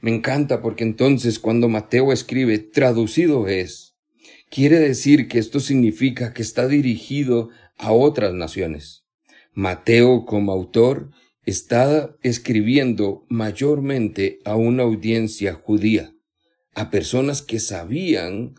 Me 0.00 0.14
encanta 0.14 0.62
porque 0.62 0.84
entonces 0.84 1.38
cuando 1.38 1.68
Mateo 1.68 2.10
escribe, 2.10 2.58
traducido 2.58 3.48
es, 3.48 3.96
quiere 4.50 4.78
decir 4.78 5.28
que 5.28 5.38
esto 5.38 5.60
significa 5.60 6.32
que 6.32 6.42
está 6.42 6.66
dirigido 6.66 7.50
a 7.76 7.92
otras 7.92 8.32
naciones. 8.32 9.04
Mateo 9.52 10.24
como 10.24 10.52
autor 10.52 11.10
está 11.44 12.16
escribiendo 12.22 13.26
mayormente 13.28 14.38
a 14.44 14.56
una 14.56 14.84
audiencia 14.84 15.54
judía, 15.54 16.15
a 16.76 16.90
personas 16.90 17.40
que 17.40 17.58
sabían 17.58 18.54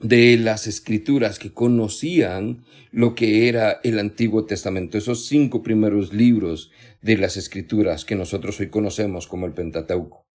de 0.00 0.36
las 0.36 0.66
escrituras, 0.66 1.38
que 1.38 1.52
conocían 1.52 2.64
lo 2.90 3.14
que 3.14 3.48
era 3.48 3.80
el 3.84 4.00
Antiguo 4.00 4.46
Testamento, 4.46 4.98
esos 4.98 5.26
cinco 5.26 5.62
primeros 5.62 6.12
libros 6.12 6.72
de 7.02 7.16
las 7.16 7.36
escrituras 7.36 8.04
que 8.04 8.16
nosotros 8.16 8.58
hoy 8.58 8.68
conocemos 8.68 9.28
como 9.28 9.46
el 9.46 9.52
Pentateuco. 9.52 10.26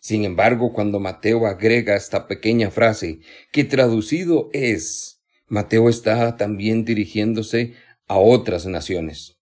Sin 0.00 0.24
embargo, 0.24 0.74
cuando 0.74 1.00
Mateo 1.00 1.46
agrega 1.46 1.96
esta 1.96 2.28
pequeña 2.28 2.70
frase, 2.70 3.20
que 3.50 3.64
traducido 3.64 4.50
es, 4.52 5.22
Mateo 5.48 5.88
está 5.88 6.36
también 6.36 6.84
dirigiéndose 6.84 7.74
a 8.08 8.18
otras 8.18 8.66
naciones. 8.66 9.38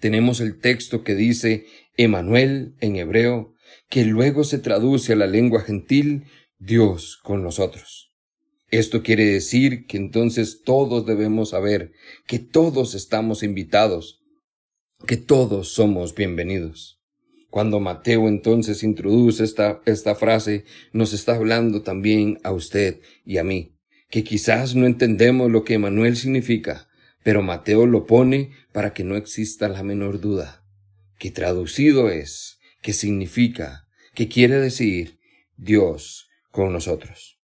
Tenemos 0.00 0.40
el 0.40 0.60
texto 0.60 1.04
que 1.04 1.14
dice 1.14 1.66
Emanuel 1.98 2.74
en 2.80 2.96
hebreo, 2.96 3.55
que 3.88 4.04
luego 4.04 4.44
se 4.44 4.58
traduce 4.58 5.12
a 5.12 5.16
la 5.16 5.26
lengua 5.26 5.62
gentil 5.62 6.24
Dios 6.58 7.18
con 7.22 7.42
nosotros. 7.42 8.12
Esto 8.70 9.02
quiere 9.02 9.24
decir 9.26 9.86
que 9.86 9.96
entonces 9.96 10.62
todos 10.64 11.06
debemos 11.06 11.50
saber 11.50 11.92
que 12.26 12.40
todos 12.40 12.94
estamos 12.94 13.42
invitados, 13.44 14.20
que 15.06 15.16
todos 15.16 15.68
somos 15.68 16.14
bienvenidos. 16.14 17.00
Cuando 17.48 17.78
Mateo 17.78 18.26
entonces 18.26 18.82
introduce 18.82 19.44
esta, 19.44 19.80
esta 19.86 20.16
frase, 20.16 20.64
nos 20.92 21.12
está 21.12 21.36
hablando 21.36 21.82
también 21.82 22.38
a 22.42 22.52
usted 22.52 23.00
y 23.24 23.38
a 23.38 23.44
mí, 23.44 23.76
que 24.10 24.24
quizás 24.24 24.74
no 24.74 24.84
entendemos 24.84 25.50
lo 25.50 25.62
que 25.62 25.74
Emanuel 25.74 26.16
significa, 26.16 26.88
pero 27.22 27.42
Mateo 27.42 27.86
lo 27.86 28.04
pone 28.04 28.50
para 28.72 28.92
que 28.92 29.04
no 29.04 29.16
exista 29.16 29.68
la 29.68 29.82
menor 29.82 30.20
duda, 30.20 30.64
que 31.18 31.30
traducido 31.30 32.10
es, 32.10 32.55
que 32.86 32.92
significa, 32.92 33.88
que 34.14 34.28
quiere 34.28 34.60
decir 34.60 35.18
Dios 35.56 36.28
con 36.52 36.72
nosotros. 36.72 37.40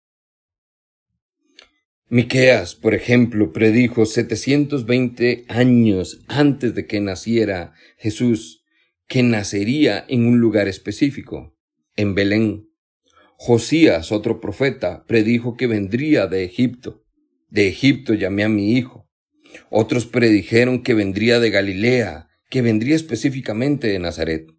Miqueas, 2.09 2.73
por 2.73 2.95
ejemplo, 2.95 3.53
predijo 3.53 4.07
720 4.07 5.45
años 5.47 6.21
antes 6.27 6.73
de 6.73 6.87
que 6.87 6.99
naciera 7.01 7.75
Jesús 7.99 8.63
que 9.07 9.21
nacería 9.21 10.03
en 10.09 10.25
un 10.25 10.39
lugar 10.39 10.67
específico, 10.67 11.55
en 11.95 12.15
Belén. 12.15 12.71
Josías, 13.35 14.11
otro 14.11 14.41
profeta, 14.41 15.05
predijo 15.05 15.55
que 15.55 15.67
vendría 15.67 16.25
de 16.25 16.45
Egipto. 16.45 17.05
De 17.47 17.67
Egipto 17.67 18.15
llamé 18.15 18.43
a 18.43 18.49
mi 18.49 18.71
hijo. 18.71 19.07
Otros 19.69 20.07
predijeron 20.07 20.81
que 20.81 20.95
vendría 20.95 21.39
de 21.39 21.51
Galilea, 21.51 22.27
que 22.49 22.63
vendría 22.63 22.95
específicamente 22.95 23.85
de 23.89 23.99
Nazaret. 23.99 24.56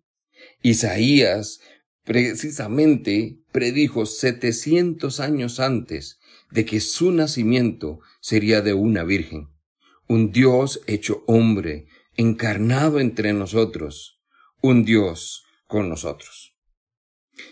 Isaías 0.62 1.60
precisamente 2.04 3.38
predijo 3.52 4.06
setecientos 4.06 5.20
años 5.20 5.60
antes 5.60 6.18
de 6.50 6.64
que 6.64 6.80
su 6.80 7.12
nacimiento 7.12 8.00
sería 8.20 8.62
de 8.62 8.72
una 8.72 9.04
virgen, 9.04 9.48
un 10.08 10.32
Dios 10.32 10.80
hecho 10.86 11.22
hombre, 11.26 11.86
encarnado 12.16 12.98
entre 12.98 13.32
nosotros, 13.32 14.20
un 14.62 14.84
Dios 14.84 15.44
con 15.66 15.88
nosotros. 15.88 16.54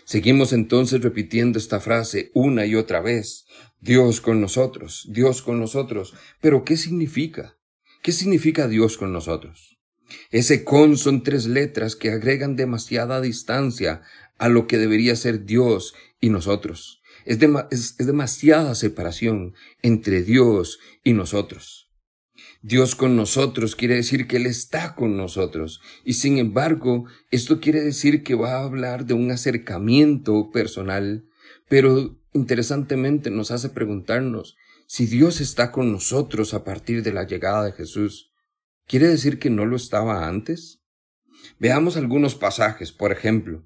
Seguimos 0.05 0.53
entonces 0.53 1.01
repitiendo 1.01 1.59
esta 1.59 1.79
frase 1.79 2.31
una 2.33 2.65
y 2.65 2.75
otra 2.75 2.99
vez. 2.99 3.45
Dios 3.79 4.21
con 4.21 4.41
nosotros, 4.41 5.07
Dios 5.09 5.41
con 5.41 5.59
nosotros. 5.59 6.13
Pero 6.41 6.65
¿qué 6.65 6.77
significa? 6.77 7.57
¿Qué 8.01 8.11
significa 8.11 8.67
Dios 8.67 8.97
con 8.97 9.13
nosotros? 9.13 9.76
Ese 10.31 10.63
con 10.63 10.97
son 10.97 11.23
tres 11.23 11.45
letras 11.45 11.95
que 11.95 12.11
agregan 12.11 12.55
demasiada 12.55 13.21
distancia 13.21 14.01
a 14.37 14.49
lo 14.49 14.67
que 14.67 14.77
debería 14.77 15.15
ser 15.15 15.45
Dios 15.45 15.95
y 16.19 16.29
nosotros. 16.29 17.01
Es, 17.25 17.39
demasiada 17.97 18.73
separación 18.75 19.53
entre 19.81 20.23
Dios 20.23 20.79
y 21.03 21.13
nosotros. 21.13 21.91
Dios 22.61 22.95
con 22.95 23.15
nosotros 23.15 23.75
quiere 23.75 23.95
decir 23.95 24.27
que 24.27 24.37
Él 24.37 24.45
está 24.45 24.95
con 24.95 25.17
nosotros. 25.17 25.81
Y 26.03 26.13
sin 26.13 26.37
embargo, 26.37 27.05
esto 27.31 27.59
quiere 27.59 27.81
decir 27.81 28.23
que 28.23 28.35
va 28.35 28.53
a 28.53 28.63
hablar 28.63 29.05
de 29.05 29.13
un 29.13 29.29
acercamiento 29.31 30.51
personal, 30.51 31.25
pero 31.69 32.17
interesantemente 32.33 33.29
nos 33.29 33.51
hace 33.51 33.69
preguntarnos 33.69 34.55
Si 34.85 35.05
Dios 35.05 35.41
está 35.41 35.73
con 35.73 35.91
nosotros 35.91 36.53
a 36.53 36.63
partir 36.63 37.03
de 37.03 37.11
la 37.11 37.25
llegada 37.25 37.65
de 37.65 37.73
Jesús, 37.73 38.31
¿quiere 38.87 39.07
decir 39.07 39.39
que 39.39 39.49
no 39.49 39.65
lo 39.65 39.75
estaba 39.75 40.27
antes? 40.27 40.79
Veamos 41.59 41.97
algunos 41.97 42.35
pasajes, 42.35 42.91
por 42.91 43.11
ejemplo, 43.11 43.63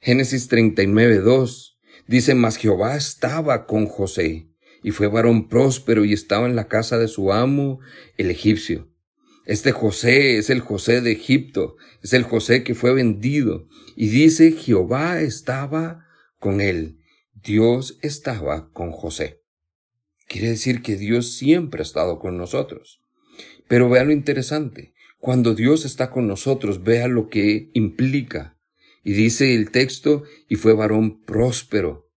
Génesis 0.00 0.48
39, 0.48 1.18
2 1.18 1.78
dice, 2.06 2.34
mas 2.34 2.56
Jehová 2.56 2.96
estaba 2.96 3.66
con 3.66 3.86
José, 3.86 4.48
y 4.82 4.90
fue 4.90 5.06
varón 5.06 5.48
próspero 5.48 6.04
y 6.04 6.12
estaba 6.12 6.46
en 6.46 6.56
la 6.56 6.68
casa 6.68 6.98
de 6.98 7.08
su 7.08 7.32
amo, 7.32 7.80
el 8.16 8.30
egipcio. 8.30 8.88
Este 9.44 9.72
José 9.72 10.38
es 10.38 10.50
el 10.50 10.60
José 10.60 11.00
de 11.00 11.12
Egipto, 11.12 11.76
es 12.02 12.12
el 12.12 12.22
José 12.22 12.62
que 12.64 12.74
fue 12.74 12.92
vendido, 12.92 13.68
y 13.96 14.08
dice, 14.08 14.52
Jehová 14.52 15.20
estaba 15.20 16.06
con 16.38 16.60
él, 16.60 16.98
Dios 17.34 17.98
estaba 18.02 18.70
con 18.72 18.90
José. 18.92 19.42
Quiere 20.26 20.48
decir 20.48 20.82
que 20.82 20.96
Dios 20.96 21.34
siempre 21.34 21.80
ha 21.80 21.82
estado 21.82 22.18
con 22.18 22.38
nosotros. 22.38 23.01
Pero 23.68 23.88
vea 23.88 24.04
lo 24.04 24.12
interesante, 24.12 24.92
cuando 25.18 25.54
Dios 25.54 25.84
está 25.84 26.10
con 26.10 26.26
nosotros, 26.26 26.82
vea 26.82 27.08
lo 27.08 27.28
que 27.28 27.70
implica. 27.74 28.58
Y 29.04 29.12
dice 29.12 29.54
el 29.54 29.70
texto, 29.70 30.24
y 30.48 30.56
fue 30.56 30.74
varón 30.74 31.22
próspero. 31.22 32.10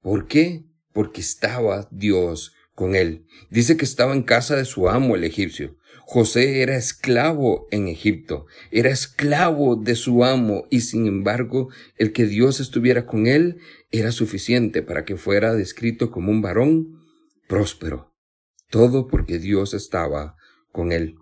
¿Por 0.00 0.26
qué? 0.26 0.64
Porque 0.92 1.20
estaba 1.20 1.88
Dios 1.90 2.52
con 2.74 2.94
él. 2.94 3.26
Dice 3.50 3.76
que 3.76 3.84
estaba 3.84 4.12
en 4.12 4.22
casa 4.22 4.56
de 4.56 4.64
su 4.64 4.88
amo 4.88 5.16
el 5.16 5.24
egipcio. 5.24 5.76
José 6.10 6.62
era 6.62 6.74
esclavo 6.74 7.66
en 7.70 7.86
Egipto, 7.86 8.46
era 8.70 8.88
esclavo 8.88 9.76
de 9.76 9.94
su 9.94 10.24
amo 10.24 10.66
y 10.70 10.80
sin 10.80 11.06
embargo 11.06 11.68
el 11.96 12.14
que 12.14 12.24
Dios 12.24 12.60
estuviera 12.60 13.04
con 13.04 13.26
él 13.26 13.58
era 13.90 14.10
suficiente 14.10 14.80
para 14.80 15.04
que 15.04 15.16
fuera 15.16 15.52
descrito 15.52 16.10
como 16.10 16.30
un 16.30 16.40
varón 16.40 16.98
próspero. 17.46 18.14
Todo 18.70 19.06
porque 19.06 19.38
Dios 19.38 19.74
estaba 19.74 20.37
con 20.72 20.92
él. 20.92 21.16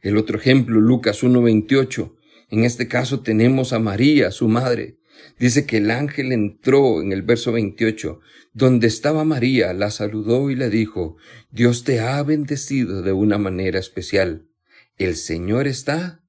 El 0.00 0.16
otro 0.16 0.38
ejemplo, 0.38 0.80
Lucas 0.80 1.22
1.28. 1.22 2.16
En 2.50 2.64
este 2.64 2.88
caso 2.88 3.20
tenemos 3.20 3.72
a 3.72 3.78
María, 3.78 4.30
su 4.30 4.48
madre. 4.48 4.98
Dice 5.38 5.66
que 5.66 5.78
el 5.78 5.90
ángel 5.90 6.32
entró 6.32 7.02
en 7.02 7.12
el 7.12 7.22
verso 7.22 7.52
28, 7.52 8.20
donde 8.52 8.86
estaba 8.86 9.24
María, 9.24 9.72
la 9.72 9.90
saludó 9.90 10.50
y 10.50 10.56
le 10.56 10.70
dijo, 10.70 11.16
Dios 11.50 11.84
te 11.84 12.00
ha 12.00 12.22
bendecido 12.22 13.02
de 13.02 13.12
una 13.12 13.38
manera 13.38 13.78
especial. 13.78 14.48
El 14.96 15.16
Señor 15.16 15.66
está, 15.66 16.24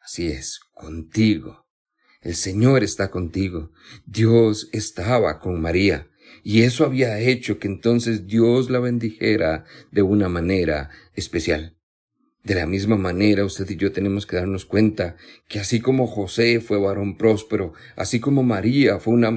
así 0.00 0.28
es, 0.28 0.60
contigo. 0.72 1.64
El 2.20 2.34
Señor 2.34 2.82
está 2.82 3.10
contigo. 3.10 3.70
Dios 4.06 4.70
estaba 4.72 5.40
con 5.40 5.60
María. 5.60 6.08
Y 6.46 6.62
eso 6.62 6.84
había 6.84 7.18
hecho 7.18 7.58
que 7.58 7.66
entonces 7.66 8.26
Dios 8.26 8.68
la 8.68 8.78
bendijera 8.78 9.64
de 9.90 10.02
una 10.02 10.28
manera 10.28 10.90
especial. 11.14 11.74
De 12.42 12.54
la 12.54 12.66
misma 12.66 12.98
manera, 12.98 13.46
usted 13.46 13.68
y 13.70 13.76
yo 13.76 13.92
tenemos 13.92 14.26
que 14.26 14.36
darnos 14.36 14.66
cuenta 14.66 15.16
que 15.48 15.58
así 15.58 15.80
como 15.80 16.06
José 16.06 16.60
fue 16.60 16.78
varón 16.78 17.16
próspero, 17.16 17.72
así 17.96 18.20
como 18.20 18.42
María 18.42 19.00
fue 19.00 19.14
una, 19.14 19.30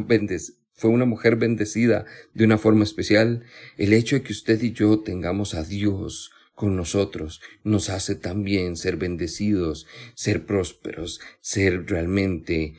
mujer 1.06 1.38
bendecida 1.38 2.06
de 2.34 2.44
una 2.44 2.58
forma 2.58 2.84
especial, 2.84 3.46
el 3.78 3.94
hecho 3.94 4.18
de 4.18 4.24
que 4.24 4.34
usted 4.34 4.62
y 4.62 4.74
yo 4.74 5.00
tengamos 5.00 5.54
a 5.54 5.64
Dios 5.64 6.32
con 6.56 6.76
nosotros 6.76 7.40
nos 7.64 7.90
hace 7.90 8.16
también 8.16 8.76
ser 8.76 8.98
bendecidos, 8.98 9.88
ser 10.14 10.46
prósperos, 10.46 11.22
ser 11.40 11.86
realmente 11.86 12.74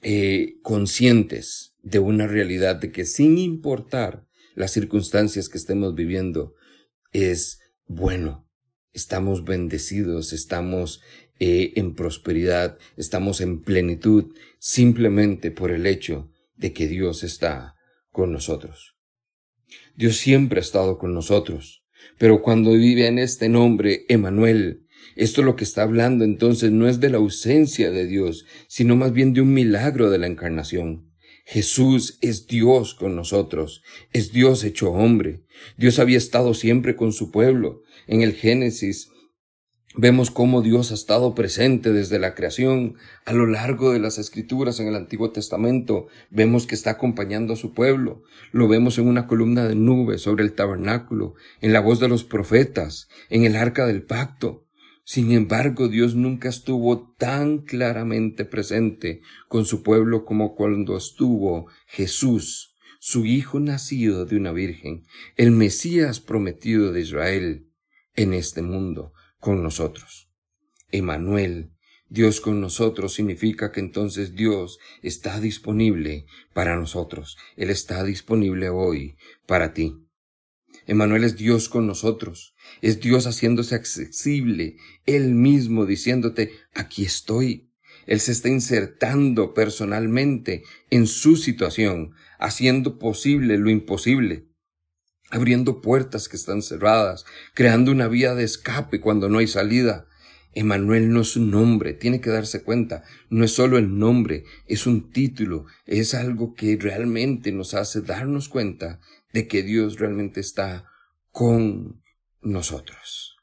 eh, 0.00 0.54
conscientes 0.62 1.75
de 1.86 1.98
una 1.98 2.26
realidad 2.26 2.76
de 2.76 2.92
que 2.92 3.04
sin 3.04 3.38
importar 3.38 4.26
las 4.54 4.72
circunstancias 4.72 5.48
que 5.48 5.58
estemos 5.58 5.94
viviendo, 5.94 6.54
es 7.12 7.60
bueno 7.86 8.46
estamos 8.96 9.44
bendecidos, 9.44 10.32
estamos 10.32 11.02
eh, 11.38 11.74
en 11.76 11.94
prosperidad, 11.94 12.78
estamos 12.96 13.42
en 13.42 13.60
plenitud, 13.60 14.34
simplemente 14.58 15.50
por 15.50 15.70
el 15.70 15.86
hecho 15.86 16.30
de 16.56 16.72
que 16.72 16.88
Dios 16.88 17.22
está 17.22 17.74
con 18.10 18.32
nosotros. 18.32 18.96
Dios 19.96 20.16
siempre 20.16 20.60
ha 20.60 20.62
estado 20.62 20.96
con 20.96 21.12
nosotros, 21.12 21.84
pero 22.18 22.40
cuando 22.40 22.72
vive 22.72 23.06
en 23.06 23.18
este 23.18 23.50
nombre, 23.50 24.06
Emanuel, 24.08 24.86
esto 25.14 25.42
lo 25.42 25.56
que 25.56 25.64
está 25.64 25.82
hablando 25.82 26.24
entonces 26.24 26.72
no 26.72 26.88
es 26.88 26.98
de 26.98 27.10
la 27.10 27.18
ausencia 27.18 27.90
de 27.90 28.06
Dios, 28.06 28.46
sino 28.66 28.96
más 28.96 29.12
bien 29.12 29.34
de 29.34 29.42
un 29.42 29.52
milagro 29.52 30.08
de 30.08 30.18
la 30.18 30.26
encarnación. 30.26 31.05
Jesús 31.48 32.18
es 32.22 32.48
Dios 32.48 32.96
con 32.96 33.14
nosotros, 33.14 33.84
es 34.12 34.32
Dios 34.32 34.64
hecho 34.64 34.90
hombre. 34.90 35.44
Dios 35.76 36.00
había 36.00 36.18
estado 36.18 36.54
siempre 36.54 36.96
con 36.96 37.12
su 37.12 37.30
pueblo. 37.30 37.82
En 38.08 38.22
el 38.22 38.34
Génesis 38.34 39.10
vemos 39.94 40.32
cómo 40.32 40.60
Dios 40.60 40.90
ha 40.90 40.94
estado 40.94 41.36
presente 41.36 41.92
desde 41.92 42.18
la 42.18 42.34
creación. 42.34 42.96
A 43.24 43.32
lo 43.32 43.46
largo 43.46 43.92
de 43.92 44.00
las 44.00 44.18
escrituras 44.18 44.80
en 44.80 44.88
el 44.88 44.96
Antiguo 44.96 45.30
Testamento 45.30 46.08
vemos 46.30 46.66
que 46.66 46.74
está 46.74 46.90
acompañando 46.90 47.52
a 47.52 47.56
su 47.56 47.74
pueblo. 47.74 48.24
Lo 48.50 48.66
vemos 48.66 48.98
en 48.98 49.06
una 49.06 49.28
columna 49.28 49.68
de 49.68 49.76
nube 49.76 50.18
sobre 50.18 50.42
el 50.42 50.52
tabernáculo, 50.52 51.36
en 51.60 51.72
la 51.72 51.78
voz 51.78 52.00
de 52.00 52.08
los 52.08 52.24
profetas, 52.24 53.08
en 53.30 53.44
el 53.44 53.54
arca 53.54 53.86
del 53.86 54.02
pacto. 54.02 54.65
Sin 55.08 55.30
embargo, 55.30 55.86
Dios 55.86 56.16
nunca 56.16 56.48
estuvo 56.48 57.14
tan 57.16 57.58
claramente 57.58 58.44
presente 58.44 59.20
con 59.46 59.64
su 59.64 59.84
pueblo 59.84 60.24
como 60.24 60.56
cuando 60.56 60.96
estuvo 60.96 61.68
Jesús, 61.86 62.74
su 62.98 63.24
Hijo 63.24 63.60
nacido 63.60 64.26
de 64.26 64.36
una 64.36 64.50
Virgen, 64.50 65.04
el 65.36 65.52
Mesías 65.52 66.18
prometido 66.18 66.90
de 66.90 67.02
Israel, 67.02 67.70
en 68.16 68.34
este 68.34 68.62
mundo, 68.62 69.12
con 69.38 69.62
nosotros. 69.62 70.28
Emanuel, 70.90 71.70
Dios 72.08 72.40
con 72.40 72.60
nosotros 72.60 73.14
significa 73.14 73.70
que 73.70 73.78
entonces 73.78 74.34
Dios 74.34 74.80
está 75.02 75.38
disponible 75.38 76.26
para 76.52 76.74
nosotros. 76.74 77.38
Él 77.56 77.70
está 77.70 78.02
disponible 78.02 78.70
hoy 78.70 79.16
para 79.46 79.72
ti. 79.72 80.02
Emanuel 80.88 81.22
es 81.22 81.36
Dios 81.36 81.68
con 81.68 81.86
nosotros, 81.86 82.55
es 82.82 83.00
Dios 83.00 83.26
haciéndose 83.26 83.74
accesible, 83.74 84.76
Él 85.06 85.34
mismo 85.34 85.86
diciéndote, 85.86 86.52
aquí 86.74 87.04
estoy. 87.04 87.70
Él 88.06 88.20
se 88.20 88.32
está 88.32 88.48
insertando 88.48 89.52
personalmente 89.52 90.62
en 90.90 91.06
su 91.06 91.36
situación, 91.36 92.14
haciendo 92.38 92.98
posible 92.98 93.58
lo 93.58 93.70
imposible, 93.70 94.48
abriendo 95.30 95.80
puertas 95.80 96.28
que 96.28 96.36
están 96.36 96.62
cerradas, 96.62 97.24
creando 97.54 97.90
una 97.90 98.06
vía 98.06 98.34
de 98.34 98.44
escape 98.44 99.00
cuando 99.00 99.28
no 99.28 99.38
hay 99.38 99.48
salida. 99.48 100.06
Emanuel 100.52 101.12
no 101.12 101.20
es 101.20 101.36
un 101.36 101.50
nombre, 101.50 101.92
tiene 101.92 102.20
que 102.20 102.30
darse 102.30 102.62
cuenta, 102.62 103.02
no 103.28 103.44
es 103.44 103.52
solo 103.52 103.76
el 103.76 103.98
nombre, 103.98 104.44
es 104.66 104.86
un 104.86 105.10
título, 105.10 105.66
es 105.84 106.14
algo 106.14 106.54
que 106.54 106.78
realmente 106.80 107.52
nos 107.52 107.74
hace 107.74 108.00
darnos 108.00 108.48
cuenta 108.48 109.00
de 109.34 109.48
que 109.48 109.62
Dios 109.62 109.98
realmente 109.98 110.40
está 110.40 110.86
con 111.30 112.00
nosotros. 112.46 113.36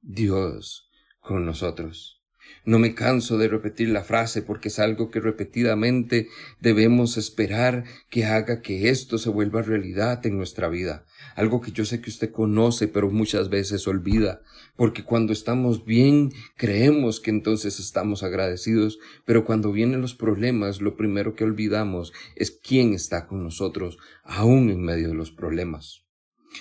Dios 0.00 0.88
con 1.20 1.44
nosotros. 1.44 2.22
No 2.64 2.78
me 2.78 2.94
canso 2.94 3.36
de 3.36 3.46
repetir 3.46 3.90
la 3.90 4.02
frase 4.02 4.40
porque 4.40 4.68
es 4.68 4.78
algo 4.78 5.10
que 5.10 5.20
repetidamente 5.20 6.28
debemos 6.60 7.18
esperar 7.18 7.84
que 8.08 8.24
haga 8.24 8.62
que 8.62 8.88
esto 8.88 9.18
se 9.18 9.28
vuelva 9.28 9.60
realidad 9.60 10.24
en 10.24 10.38
nuestra 10.38 10.70
vida. 10.70 11.04
Algo 11.36 11.60
que 11.60 11.72
yo 11.72 11.84
sé 11.84 12.00
que 12.00 12.08
usted 12.08 12.32
conoce 12.32 12.88
pero 12.88 13.10
muchas 13.10 13.50
veces 13.50 13.86
olvida. 13.86 14.40
Porque 14.76 15.04
cuando 15.04 15.34
estamos 15.34 15.84
bien 15.84 16.32
creemos 16.56 17.20
que 17.20 17.30
entonces 17.30 17.78
estamos 17.78 18.22
agradecidos, 18.22 18.98
pero 19.26 19.44
cuando 19.44 19.72
vienen 19.72 20.00
los 20.00 20.14
problemas 20.14 20.80
lo 20.80 20.96
primero 20.96 21.34
que 21.34 21.44
olvidamos 21.44 22.14
es 22.34 22.50
quién 22.50 22.94
está 22.94 23.26
con 23.26 23.44
nosotros 23.44 23.98
aún 24.24 24.70
en 24.70 24.82
medio 24.82 25.08
de 25.08 25.14
los 25.14 25.30
problemas. 25.30 26.06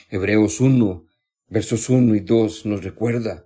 Hebreos 0.10 0.60
1, 0.60 1.09
versos 1.50 1.90
1 1.90 2.16
y 2.16 2.20
2 2.20 2.66
nos 2.66 2.84
recuerda 2.84 3.46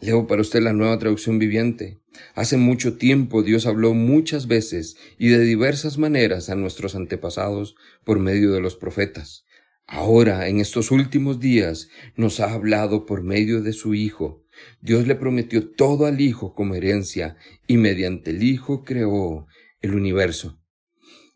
Leo 0.00 0.26
para 0.26 0.42
usted 0.42 0.60
la 0.60 0.74
nueva 0.74 0.98
traducción 0.98 1.38
viviente. 1.38 2.00
Hace 2.34 2.58
mucho 2.58 2.98
tiempo 2.98 3.42
Dios 3.42 3.64
habló 3.64 3.94
muchas 3.94 4.46
veces 4.46 4.98
y 5.18 5.28
de 5.28 5.40
diversas 5.40 5.96
maneras 5.96 6.50
a 6.50 6.54
nuestros 6.54 6.94
antepasados 6.94 7.76
por 8.04 8.18
medio 8.18 8.52
de 8.52 8.60
los 8.60 8.76
profetas. 8.76 9.46
Ahora, 9.86 10.48
en 10.48 10.60
estos 10.60 10.90
últimos 10.90 11.40
días, 11.40 11.88
nos 12.14 12.40
ha 12.40 12.52
hablado 12.52 13.06
por 13.06 13.22
medio 13.22 13.62
de 13.62 13.72
su 13.72 13.94
Hijo. 13.94 14.44
Dios 14.82 15.06
le 15.06 15.14
prometió 15.14 15.70
todo 15.70 16.04
al 16.04 16.20
Hijo 16.20 16.54
como 16.54 16.74
herencia 16.74 17.36
y 17.66 17.78
mediante 17.78 18.32
el 18.32 18.42
Hijo 18.42 18.84
creó 18.84 19.46
el 19.80 19.94
universo. 19.94 20.60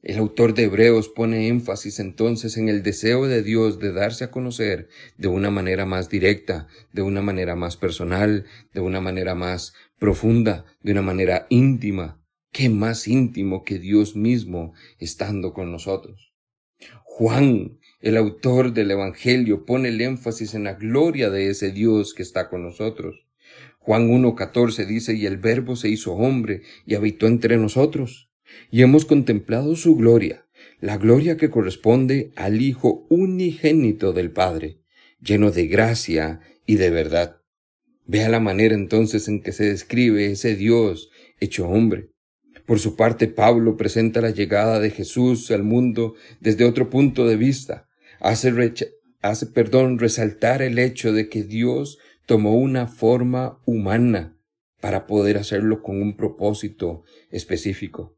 El 0.03 0.17
autor 0.17 0.55
de 0.55 0.65
Hebreos 0.65 1.11
pone 1.11 1.49
énfasis 1.49 2.01
entonces 2.01 2.57
en 2.57 2.71
el 2.71 2.83
deseo 2.83 3.27
de 3.27 3.43
Dios 3.43 3.79
de 3.79 3.93
darse 3.93 4.25
a 4.25 4.31
conocer 4.31 4.89
de 5.19 5.29
una 5.29 5.51
manera 5.51 5.85
más 5.85 6.09
directa, 6.09 6.69
de 6.93 7.03
una 7.03 7.21
manera 7.21 7.55
más 7.55 7.77
personal, 7.77 8.47
de 8.73 8.81
una 8.81 9.03
manera 9.03 9.35
más 9.35 9.75
profunda, 9.99 10.65
de 10.81 10.93
una 10.93 11.03
manera 11.03 11.47
íntima. 11.51 12.25
¿Qué 12.51 12.71
más 12.71 13.09
íntimo 13.09 13.63
que 13.63 13.79
Dios 13.79 14.17
mismo 14.17 14.73
estando 14.99 15.53
con 15.53 15.71
nosotros? 15.71 16.33
Juan, 17.05 17.79
El 18.01 18.17
autor 18.17 18.73
del 18.73 18.91
Evangelio 18.93 19.67
pone 19.67 19.91
el 19.91 20.01
énfasis 20.01 20.55
en 20.55 20.65
la 20.65 20.73
gloria 20.73 21.29
de 21.29 21.51
ese 21.51 21.73
Dios 21.73 22.15
que 22.15 22.23
está 22.23 22.49
con 22.49 22.63
nosotros. 22.63 23.27
Juan 23.79 24.09
1.14 24.09 24.87
dice, 24.87 25.15
y 25.15 25.27
el 25.27 25.37
Verbo 25.37 25.77
se 25.77 25.91
hizo 25.91 26.15
hombre 26.15 26.63
y 26.87 26.95
habitó 26.95 27.27
entre 27.27 27.59
nosotros, 27.59 28.30
y 28.71 28.83
hemos 28.83 29.05
contemplado 29.05 29.77
su 29.77 29.97
gloria, 29.97 30.47
la 30.81 30.97
gloria 30.97 31.37
que 31.37 31.51
corresponde 31.51 32.33
al 32.37 32.61
Hijo 32.63 33.07
unigénito 33.09 34.13
del 34.13 34.31
Padre, 34.31 34.81
lleno 35.21 35.51
de 35.51 35.67
gracia 35.67 36.41
y 36.67 36.77
de 36.77 36.91
verdad. 36.91 37.41
Vea 38.07 38.29
la 38.29 38.41
manera 38.41 38.75
entonces 38.75 39.29
en 39.29 39.43
que 39.43 39.53
se 39.53 39.65
describe 39.65 40.33
ese 40.33 40.57
Dios 40.57 41.11
hecho 41.39 41.69
hombre. 41.69 42.11
Por 42.67 42.79
su 42.79 42.97
parte, 42.97 43.27
Pablo 43.27 43.77
presenta 43.77 44.21
la 44.21 44.31
llegada 44.31 44.81
de 44.81 44.91
Jesús 44.91 45.51
al 45.51 45.65
mundo 45.65 46.15
desde 46.41 46.65
otro 46.65 46.91
punto 46.91 47.27
de 47.27 47.37
vista. 47.37 47.89
Hace, 48.21 48.53
perdón, 49.53 49.99
resaltar 49.99 50.63
el 50.63 50.79
hecho 50.79 51.13
de 51.13 51.29
que 51.29 51.43
Dios 51.43 51.99
tomó 52.27 52.55
una 52.57 52.87
forma 52.87 53.61
humana 53.67 54.37
para 54.81 55.07
poder 55.07 55.37
hacerlo 55.37 55.83
con 55.83 56.01
un 56.01 56.17
propósito 56.17 57.03
específico. 57.31 58.17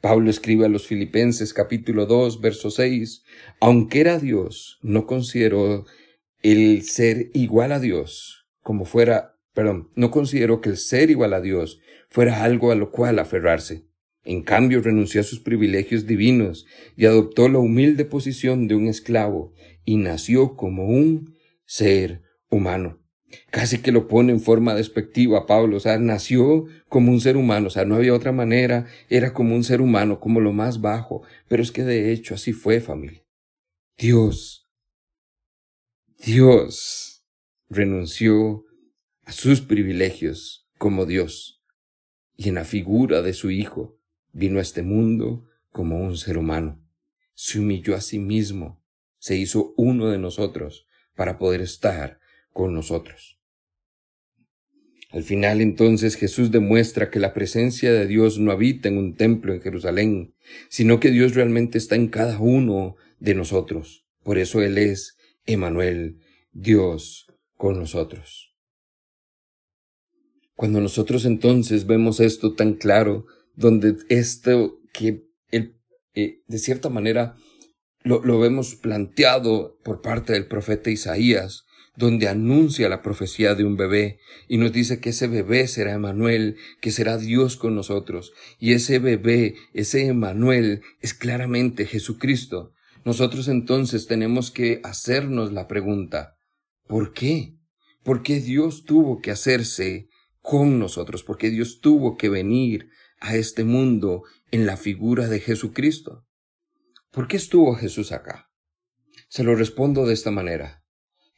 Pablo 0.00 0.30
escribe 0.30 0.66
a 0.66 0.68
los 0.68 0.86
Filipenses 0.86 1.52
capítulo 1.52 2.06
2, 2.06 2.40
verso 2.40 2.70
6, 2.70 3.22
aunque 3.60 4.00
era 4.00 4.18
Dios, 4.18 4.78
no 4.82 5.06
consideró 5.06 5.84
el 6.42 6.82
ser 6.84 7.30
igual 7.34 7.72
a 7.72 7.80
Dios 7.80 8.40
como 8.62 8.84
fuera, 8.84 9.36
perdón, 9.52 9.90
no 9.94 10.10
consideró 10.10 10.60
que 10.60 10.70
el 10.70 10.76
ser 10.76 11.10
igual 11.10 11.34
a 11.34 11.40
Dios 11.40 11.80
fuera 12.08 12.44
algo 12.44 12.70
a 12.70 12.74
lo 12.74 12.90
cual 12.90 13.18
aferrarse. 13.18 13.84
En 14.24 14.42
cambio, 14.42 14.82
renunció 14.82 15.22
a 15.22 15.24
sus 15.24 15.40
privilegios 15.40 16.06
divinos 16.06 16.66
y 16.96 17.06
adoptó 17.06 17.48
la 17.48 17.58
humilde 17.58 18.04
posición 18.04 18.68
de 18.68 18.74
un 18.74 18.86
esclavo 18.86 19.54
y 19.84 19.96
nació 19.96 20.56
como 20.56 20.86
un 20.86 21.36
ser 21.64 22.22
humano. 22.48 22.99
Casi 23.50 23.78
que 23.78 23.92
lo 23.92 24.08
pone 24.08 24.32
en 24.32 24.40
forma 24.40 24.74
despectiva 24.74 25.46
Pablo, 25.46 25.76
o 25.76 25.80
sea, 25.80 25.98
nació 25.98 26.66
como 26.88 27.12
un 27.12 27.20
ser 27.20 27.36
humano, 27.36 27.68
o 27.68 27.70
sea, 27.70 27.84
no 27.84 27.94
había 27.94 28.14
otra 28.14 28.32
manera, 28.32 28.86
era 29.08 29.32
como 29.32 29.54
un 29.54 29.64
ser 29.64 29.80
humano, 29.80 30.20
como 30.20 30.40
lo 30.40 30.52
más 30.52 30.80
bajo, 30.80 31.22
pero 31.48 31.62
es 31.62 31.70
que 31.70 31.84
de 31.84 32.12
hecho 32.12 32.34
así 32.34 32.52
fue 32.52 32.80
familia. 32.80 33.24
Dios, 33.96 34.68
Dios 36.18 37.24
renunció 37.68 38.64
a 39.24 39.32
sus 39.32 39.60
privilegios 39.60 40.68
como 40.78 41.06
Dios 41.06 41.62
y 42.36 42.48
en 42.48 42.54
la 42.54 42.64
figura 42.64 43.22
de 43.22 43.34
su 43.34 43.50
Hijo 43.50 43.98
vino 44.32 44.58
a 44.58 44.62
este 44.62 44.82
mundo 44.82 45.46
como 45.70 46.00
un 46.00 46.16
ser 46.16 46.38
humano. 46.38 46.82
Se 47.34 47.58
humilló 47.58 47.94
a 47.94 48.00
sí 48.00 48.18
mismo, 48.18 48.82
se 49.18 49.36
hizo 49.36 49.74
uno 49.76 50.08
de 50.08 50.18
nosotros 50.18 50.86
para 51.14 51.38
poder 51.38 51.60
estar 51.60 52.19
con 52.60 52.74
nosotros. 52.74 53.38
Al 55.12 55.22
final 55.22 55.62
entonces 55.62 56.14
Jesús 56.14 56.50
demuestra 56.50 57.10
que 57.10 57.18
la 57.18 57.32
presencia 57.32 57.90
de 57.90 58.06
Dios 58.06 58.38
no 58.38 58.52
habita 58.52 58.90
en 58.90 58.98
un 58.98 59.14
templo 59.14 59.54
en 59.54 59.62
Jerusalén, 59.62 60.34
sino 60.68 61.00
que 61.00 61.10
Dios 61.10 61.34
realmente 61.34 61.78
está 61.78 61.96
en 61.96 62.08
cada 62.08 62.38
uno 62.38 62.96
de 63.18 63.34
nosotros. 63.34 64.04
Por 64.22 64.36
eso 64.36 64.60
Él 64.60 64.76
es 64.76 65.16
Emanuel, 65.46 66.18
Dios 66.52 67.28
con 67.56 67.78
nosotros. 67.78 68.54
Cuando 70.54 70.82
nosotros 70.82 71.24
entonces 71.24 71.86
vemos 71.86 72.20
esto 72.20 72.52
tan 72.52 72.74
claro, 72.74 73.24
donde 73.54 73.96
esto 74.10 74.78
que 74.92 75.24
eh, 75.50 76.42
de 76.46 76.58
cierta 76.58 76.90
manera 76.90 77.36
lo, 78.02 78.22
lo 78.22 78.38
vemos 78.38 78.74
planteado 78.74 79.78
por 79.82 80.02
parte 80.02 80.34
del 80.34 80.46
profeta 80.46 80.90
Isaías, 80.90 81.64
donde 82.00 82.26
anuncia 82.26 82.88
la 82.88 83.02
profecía 83.02 83.54
de 83.54 83.64
un 83.64 83.76
bebé 83.76 84.18
y 84.48 84.56
nos 84.56 84.72
dice 84.72 84.98
que 84.98 85.10
ese 85.10 85.28
bebé 85.28 85.68
será 85.68 85.92
Emanuel, 85.92 86.56
que 86.80 86.90
será 86.90 87.16
Dios 87.16 87.56
con 87.56 87.76
nosotros. 87.76 88.32
Y 88.58 88.72
ese 88.72 88.98
bebé, 88.98 89.54
ese 89.72 90.06
Emanuel, 90.06 90.82
es 91.00 91.14
claramente 91.14 91.86
Jesucristo. 91.86 92.72
Nosotros 93.04 93.46
entonces 93.46 94.08
tenemos 94.08 94.50
que 94.50 94.80
hacernos 94.82 95.52
la 95.52 95.68
pregunta, 95.68 96.34
¿por 96.88 97.12
qué? 97.12 97.54
¿Por 98.02 98.22
qué 98.22 98.40
Dios 98.40 98.84
tuvo 98.84 99.20
que 99.20 99.30
hacerse 99.30 100.08
con 100.40 100.78
nosotros, 100.78 101.22
porque 101.22 101.50
Dios 101.50 101.80
tuvo 101.80 102.16
que 102.16 102.28
venir 102.28 102.88
a 103.20 103.36
este 103.36 103.64
mundo 103.64 104.24
en 104.50 104.66
la 104.66 104.76
figura 104.76 105.28
de 105.28 105.40
Jesucristo. 105.40 106.26
¿Por 107.10 107.28
qué 107.28 107.36
estuvo 107.36 107.74
Jesús 107.74 108.12
acá? 108.12 108.50
Se 109.28 109.44
lo 109.44 109.54
respondo 109.54 110.06
de 110.06 110.14
esta 110.14 110.30
manera. 110.30 110.79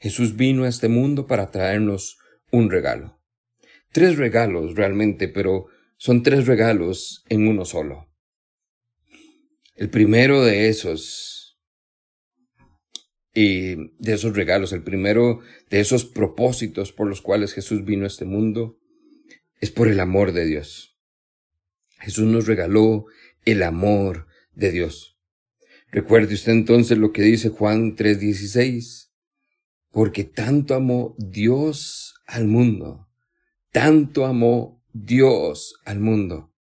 Jesús 0.02 0.34
vino 0.34 0.64
a 0.64 0.68
este 0.68 0.88
mundo 0.88 1.28
para 1.28 1.52
traernos 1.52 2.18
un 2.50 2.72
regalo. 2.72 3.22
Tres 3.92 4.16
regalos 4.16 4.74
realmente, 4.74 5.28
pero 5.28 5.66
son 5.96 6.24
tres 6.24 6.48
regalos 6.48 7.24
en 7.28 7.46
uno 7.46 7.64
solo. 7.64 8.12
El 9.76 9.90
primero 9.90 10.42
de 10.42 10.68
esos, 10.68 11.56
y 13.32 13.76
de 14.00 14.14
esos 14.14 14.34
regalos, 14.34 14.72
el 14.72 14.82
primero 14.82 15.38
de 15.70 15.78
esos 15.78 16.04
propósitos 16.04 16.90
por 16.90 17.06
los 17.06 17.22
cuales 17.22 17.52
Jesús 17.52 17.84
vino 17.84 18.02
a 18.02 18.08
este 18.08 18.24
mundo, 18.24 18.80
es 19.60 19.70
por 19.70 19.86
el 19.86 20.00
amor 20.00 20.32
de 20.32 20.46
Dios. 20.46 20.98
Jesús 22.00 22.24
nos 22.24 22.48
regaló 22.48 23.04
el 23.44 23.62
amor 23.62 24.26
de 24.52 24.72
Dios. 24.72 25.16
Recuerde 25.92 26.34
usted 26.34 26.50
entonces 26.50 26.98
lo 26.98 27.12
que 27.12 27.22
dice 27.22 27.50
Juan 27.50 27.94
3:16, 27.94 29.11
porque 29.92 30.24
tanto 30.24 30.74
amó 30.74 31.14
Dios 31.18 32.14
al 32.26 32.48
mundo, 32.48 33.08
tanto 33.70 34.24
amó 34.24 34.82
Dios 34.92 35.74
al 35.84 36.00
mundo. 36.00 36.52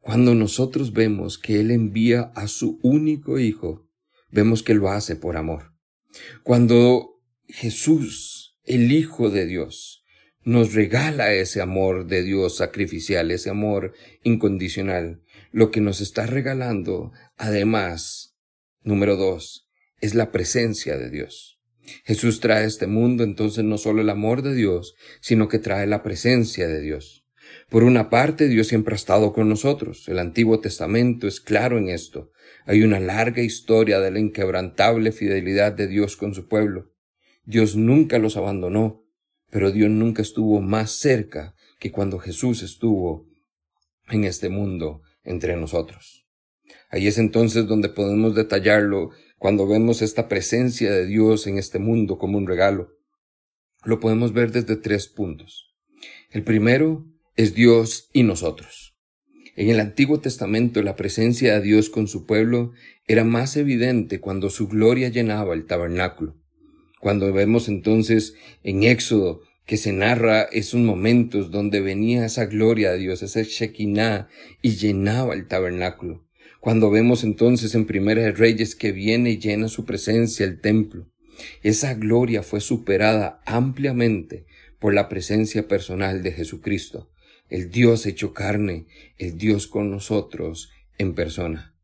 Cuando 0.00 0.34
nosotros 0.34 0.92
vemos 0.92 1.38
que 1.38 1.60
Él 1.60 1.70
envía 1.70 2.32
a 2.34 2.48
su 2.48 2.80
único 2.82 3.38
Hijo, 3.38 3.88
vemos 4.30 4.62
que 4.62 4.74
lo 4.74 4.90
hace 4.90 5.16
por 5.16 5.36
amor. 5.36 5.74
Cuando 6.42 7.20
Jesús, 7.46 8.58
el 8.64 8.90
Hijo 8.92 9.30
de 9.30 9.46
Dios, 9.46 10.04
nos 10.42 10.72
regala 10.72 11.32
ese 11.32 11.60
amor 11.60 12.06
de 12.06 12.22
Dios 12.22 12.56
sacrificial, 12.56 13.30
ese 13.30 13.50
amor 13.50 13.92
incondicional. 14.22 15.22
Lo 15.52 15.70
que 15.70 15.80
nos 15.80 16.00
está 16.00 16.26
regalando, 16.26 17.12
además, 17.36 18.36
número 18.82 19.16
dos, 19.16 19.68
es 20.00 20.14
la 20.14 20.32
presencia 20.32 20.96
de 20.96 21.10
Dios. 21.10 21.57
Jesús 22.04 22.40
trae 22.40 22.64
a 22.64 22.66
este 22.66 22.86
mundo 22.86 23.24
entonces 23.24 23.64
no 23.64 23.78
solo 23.78 24.02
el 24.02 24.10
amor 24.10 24.42
de 24.42 24.54
Dios, 24.54 24.94
sino 25.20 25.48
que 25.48 25.58
trae 25.58 25.86
la 25.86 26.02
presencia 26.02 26.68
de 26.68 26.80
Dios. 26.80 27.24
Por 27.68 27.84
una 27.84 28.10
parte, 28.10 28.48
Dios 28.48 28.68
siempre 28.68 28.94
ha 28.94 28.96
estado 28.96 29.32
con 29.32 29.48
nosotros. 29.48 30.08
El 30.08 30.18
Antiguo 30.18 30.60
Testamento 30.60 31.26
es 31.26 31.40
claro 31.40 31.78
en 31.78 31.88
esto. 31.88 32.30
Hay 32.64 32.82
una 32.82 33.00
larga 33.00 33.42
historia 33.42 34.00
de 34.00 34.10
la 34.10 34.18
inquebrantable 34.18 35.12
fidelidad 35.12 35.72
de 35.72 35.86
Dios 35.86 36.16
con 36.16 36.34
su 36.34 36.48
pueblo. 36.48 36.92
Dios 37.44 37.76
nunca 37.76 38.18
los 38.18 38.36
abandonó, 38.36 39.04
pero 39.50 39.70
Dios 39.70 39.90
nunca 39.90 40.22
estuvo 40.22 40.60
más 40.60 40.92
cerca 40.92 41.54
que 41.78 41.92
cuando 41.92 42.18
Jesús 42.18 42.62
estuvo 42.62 43.26
en 44.10 44.24
este 44.24 44.48
mundo 44.48 45.02
entre 45.24 45.56
nosotros. 45.56 46.26
Ahí 46.90 47.06
es 47.06 47.18
entonces 47.18 47.66
donde 47.66 47.88
podemos 47.88 48.34
detallarlo 48.34 49.10
cuando 49.38 49.66
vemos 49.66 50.02
esta 50.02 50.28
presencia 50.28 50.92
de 50.92 51.06
Dios 51.06 51.46
en 51.46 51.58
este 51.58 51.78
mundo 51.78 52.18
como 52.18 52.38
un 52.38 52.46
regalo. 52.46 52.96
Lo 53.84 54.00
podemos 54.00 54.32
ver 54.32 54.50
desde 54.52 54.76
tres 54.76 55.08
puntos. 55.08 55.74
El 56.30 56.42
primero 56.44 57.06
es 57.36 57.54
Dios 57.54 58.10
y 58.12 58.24
nosotros. 58.24 58.96
En 59.56 59.70
el 59.70 59.80
Antiguo 59.80 60.20
Testamento 60.20 60.82
la 60.82 60.96
presencia 60.96 61.54
de 61.54 61.60
Dios 61.62 61.88
con 61.88 62.06
su 62.08 62.26
pueblo 62.26 62.72
era 63.06 63.24
más 63.24 63.56
evidente 63.56 64.20
cuando 64.20 64.50
su 64.50 64.68
gloria 64.68 65.08
llenaba 65.08 65.54
el 65.54 65.66
tabernáculo. 65.66 66.36
Cuando 67.00 67.32
vemos 67.32 67.68
entonces 67.68 68.34
en 68.62 68.82
Éxodo 68.82 69.40
que 69.64 69.76
se 69.76 69.92
narra 69.92 70.42
esos 70.44 70.80
momentos 70.80 71.50
donde 71.50 71.80
venía 71.80 72.24
esa 72.24 72.46
gloria 72.46 72.90
de 72.90 72.98
Dios, 72.98 73.22
ese 73.22 73.44
Shekinah, 73.44 74.28
y 74.62 74.76
llenaba 74.76 75.34
el 75.34 75.46
tabernáculo. 75.46 76.27
Cuando 76.68 76.90
vemos 76.90 77.24
entonces 77.24 77.74
en 77.74 77.86
Primera 77.86 78.20
de 78.20 78.32
Reyes 78.32 78.74
que 78.74 78.92
viene 78.92 79.30
y 79.30 79.38
llena 79.38 79.68
su 79.68 79.86
presencia 79.86 80.44
el 80.44 80.60
templo, 80.60 81.06
esa 81.62 81.94
gloria 81.94 82.42
fue 82.42 82.60
superada 82.60 83.40
ampliamente 83.46 84.44
por 84.78 84.92
la 84.92 85.08
presencia 85.08 85.66
personal 85.66 86.22
de 86.22 86.32
Jesucristo, 86.32 87.10
el 87.48 87.70
Dios 87.70 88.04
hecho 88.04 88.34
carne, 88.34 88.84
el 89.16 89.38
Dios 89.38 89.66
con 89.66 89.90
nosotros 89.90 90.70
en 90.98 91.14
persona. 91.14 91.74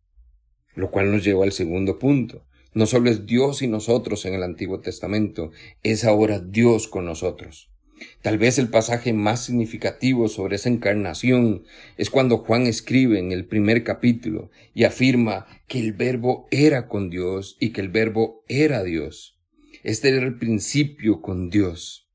Lo 0.75 0.91
cual 0.91 1.11
nos 1.11 1.25
lleva 1.25 1.45
al 1.45 1.53
segundo 1.53 1.99
punto. 1.99 2.45
No 2.75 2.85
solo 2.85 3.09
es 3.09 3.25
Dios 3.25 3.63
y 3.63 3.69
nosotros 3.69 4.27
en 4.27 4.35
el 4.35 4.43
Antiguo 4.43 4.81
Testamento, 4.81 5.51
es 5.83 6.05
ahora 6.05 6.41
Dios 6.41 6.89
con 6.89 7.07
nosotros. 7.07 7.74
Tal 8.23 8.39
vez 8.39 8.59
el 8.59 8.69
pasaje 8.69 9.13
más 9.13 9.45
significativo 9.45 10.29
sobre 10.29 10.57
esa 10.57 10.69
encarnación 10.69 11.65
es 11.97 12.11
cuando 12.11 12.39
Juan 12.39 12.67
escribe 12.67 13.19
en 13.19 13.33
el 13.33 13.47
primer 13.47 13.85
capítulo 13.85 14.51
y 14.73 14.85
afirma 14.85 15.47
que 15.69 15.79
el 15.81 15.93
verbo 15.93 16.47
era 16.51 16.89
con 16.89 17.11
Dios 17.11 17.57
y 17.61 17.71
que 17.71 17.81
el 17.81 17.89
verbo 17.89 18.45
era 18.49 18.83
Dios. 18.83 19.39
Este 19.83 20.09
era 20.09 20.27
el 20.27 20.39
principio 20.39 21.21
con 21.21 21.51
Dios. 21.51 22.11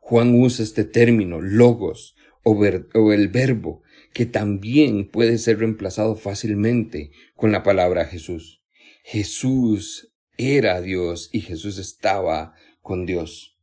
Juan 0.00 0.34
usa 0.34 0.64
este 0.64 0.84
término, 0.84 1.40
logos, 1.40 2.16
o, 2.42 2.52
o 2.94 3.12
el 3.12 3.28
verbo, 3.28 3.82
que 4.12 4.24
también 4.24 5.10
puede 5.10 5.36
ser 5.38 5.58
reemplazado 5.58 6.14
fácilmente 6.16 7.10
con 7.34 7.52
la 7.52 7.62
palabra 7.62 8.04
Jesús. 8.04 8.62
Jesús 9.04 10.12
era 10.38 10.80
Dios 10.80 11.28
y 11.32 11.40
Jesús 11.40 11.78
estaba 11.78 12.54
con 12.82 13.04
Dios. 13.04 13.55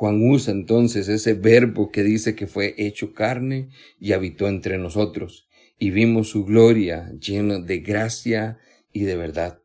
Juan 0.00 0.30
usa 0.30 0.54
entonces 0.54 1.10
ese 1.10 1.34
verbo 1.34 1.90
que 1.90 2.02
dice 2.02 2.34
que 2.34 2.46
fue 2.46 2.74
hecho 2.78 3.12
carne 3.12 3.68
y 3.98 4.12
habitó 4.12 4.48
entre 4.48 4.78
nosotros, 4.78 5.46
y 5.78 5.90
vimos 5.90 6.30
su 6.30 6.46
gloria 6.46 7.12
llena 7.20 7.58
de 7.58 7.80
gracia 7.80 8.56
y 8.94 9.02
de 9.02 9.16
verdad. 9.16 9.60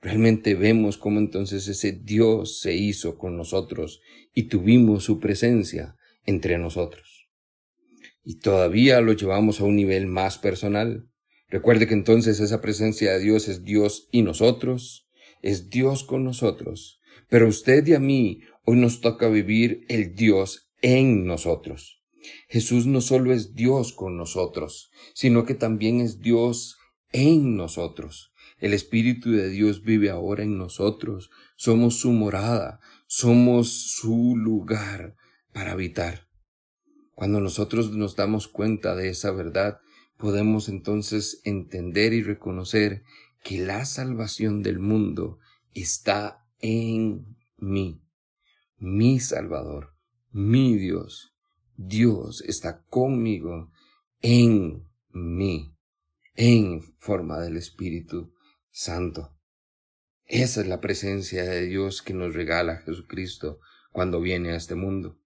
Realmente 0.00 0.56
vemos 0.56 0.98
cómo 0.98 1.20
entonces 1.20 1.68
ese 1.68 1.92
Dios 1.92 2.58
se 2.58 2.74
hizo 2.74 3.18
con 3.18 3.36
nosotros 3.36 4.00
y 4.34 4.48
tuvimos 4.48 5.04
su 5.04 5.20
presencia 5.20 5.94
entre 6.26 6.58
nosotros. 6.58 7.28
Y 8.24 8.40
todavía 8.40 9.00
lo 9.00 9.12
llevamos 9.12 9.60
a 9.60 9.64
un 9.64 9.76
nivel 9.76 10.08
más 10.08 10.38
personal. 10.38 11.08
Recuerde 11.48 11.86
que 11.86 11.94
entonces 11.94 12.40
esa 12.40 12.60
presencia 12.60 13.12
de 13.12 13.20
Dios 13.20 13.46
es 13.46 13.62
Dios 13.62 14.08
y 14.10 14.22
nosotros, 14.22 15.08
es 15.40 15.70
Dios 15.70 16.02
con 16.02 16.24
nosotros. 16.24 16.98
Pero 17.28 17.46
usted 17.46 17.86
y 17.86 17.94
a 17.94 18.00
mí 18.00 18.40
Hoy 18.70 18.76
nos 18.76 19.00
toca 19.00 19.30
vivir 19.30 19.86
el 19.88 20.14
Dios 20.14 20.70
en 20.82 21.24
nosotros. 21.24 22.02
Jesús 22.50 22.84
no 22.84 23.00
solo 23.00 23.32
es 23.32 23.54
Dios 23.54 23.94
con 23.94 24.18
nosotros, 24.18 24.90
sino 25.14 25.46
que 25.46 25.54
también 25.54 26.02
es 26.02 26.20
Dios 26.20 26.76
en 27.10 27.56
nosotros. 27.56 28.30
El 28.58 28.74
Espíritu 28.74 29.30
de 29.30 29.48
Dios 29.48 29.84
vive 29.84 30.10
ahora 30.10 30.42
en 30.42 30.58
nosotros. 30.58 31.30
Somos 31.56 31.98
su 31.98 32.12
morada, 32.12 32.80
somos 33.06 33.72
su 33.72 34.36
lugar 34.36 35.16
para 35.54 35.72
habitar. 35.72 36.28
Cuando 37.14 37.40
nosotros 37.40 37.92
nos 37.92 38.16
damos 38.16 38.48
cuenta 38.48 38.94
de 38.94 39.08
esa 39.08 39.30
verdad, 39.30 39.80
podemos 40.18 40.68
entonces 40.68 41.40
entender 41.44 42.12
y 42.12 42.22
reconocer 42.22 43.02
que 43.42 43.60
la 43.64 43.86
salvación 43.86 44.62
del 44.62 44.78
mundo 44.78 45.38
está 45.72 46.44
en 46.60 47.34
mí 47.56 48.02
mi 48.78 49.20
Salvador, 49.20 49.94
mi 50.30 50.76
Dios. 50.76 51.34
Dios 51.76 52.42
está 52.46 52.82
conmigo 52.84 53.70
en 54.20 54.88
mí, 55.10 55.74
en 56.34 56.82
forma 56.98 57.38
del 57.40 57.56
Espíritu 57.56 58.32
Santo. 58.70 59.34
Esa 60.26 60.60
es 60.60 60.66
la 60.66 60.80
presencia 60.80 61.44
de 61.44 61.66
Dios 61.66 62.02
que 62.02 62.14
nos 62.14 62.34
regala 62.34 62.78
Jesucristo 62.78 63.60
cuando 63.92 64.20
viene 64.20 64.50
a 64.50 64.56
este 64.56 64.74
mundo. 64.74 65.18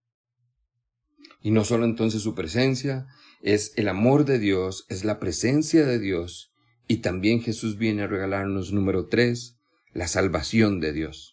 Y 1.40 1.50
no 1.50 1.64
solo 1.64 1.84
entonces 1.84 2.22
su 2.22 2.34
presencia, 2.34 3.06
es 3.40 3.72
el 3.76 3.88
amor 3.88 4.24
de 4.24 4.38
Dios, 4.38 4.86
es 4.88 5.04
la 5.04 5.18
presencia 5.18 5.84
de 5.84 5.98
Dios, 5.98 6.52
y 6.86 6.98
también 6.98 7.42
Jesús 7.42 7.78
viene 7.78 8.02
a 8.02 8.06
regalarnos 8.06 8.72
número 8.72 9.08
tres, 9.08 9.58
la 9.92 10.06
salvación 10.06 10.80
de 10.80 10.92
Dios. 10.92 11.31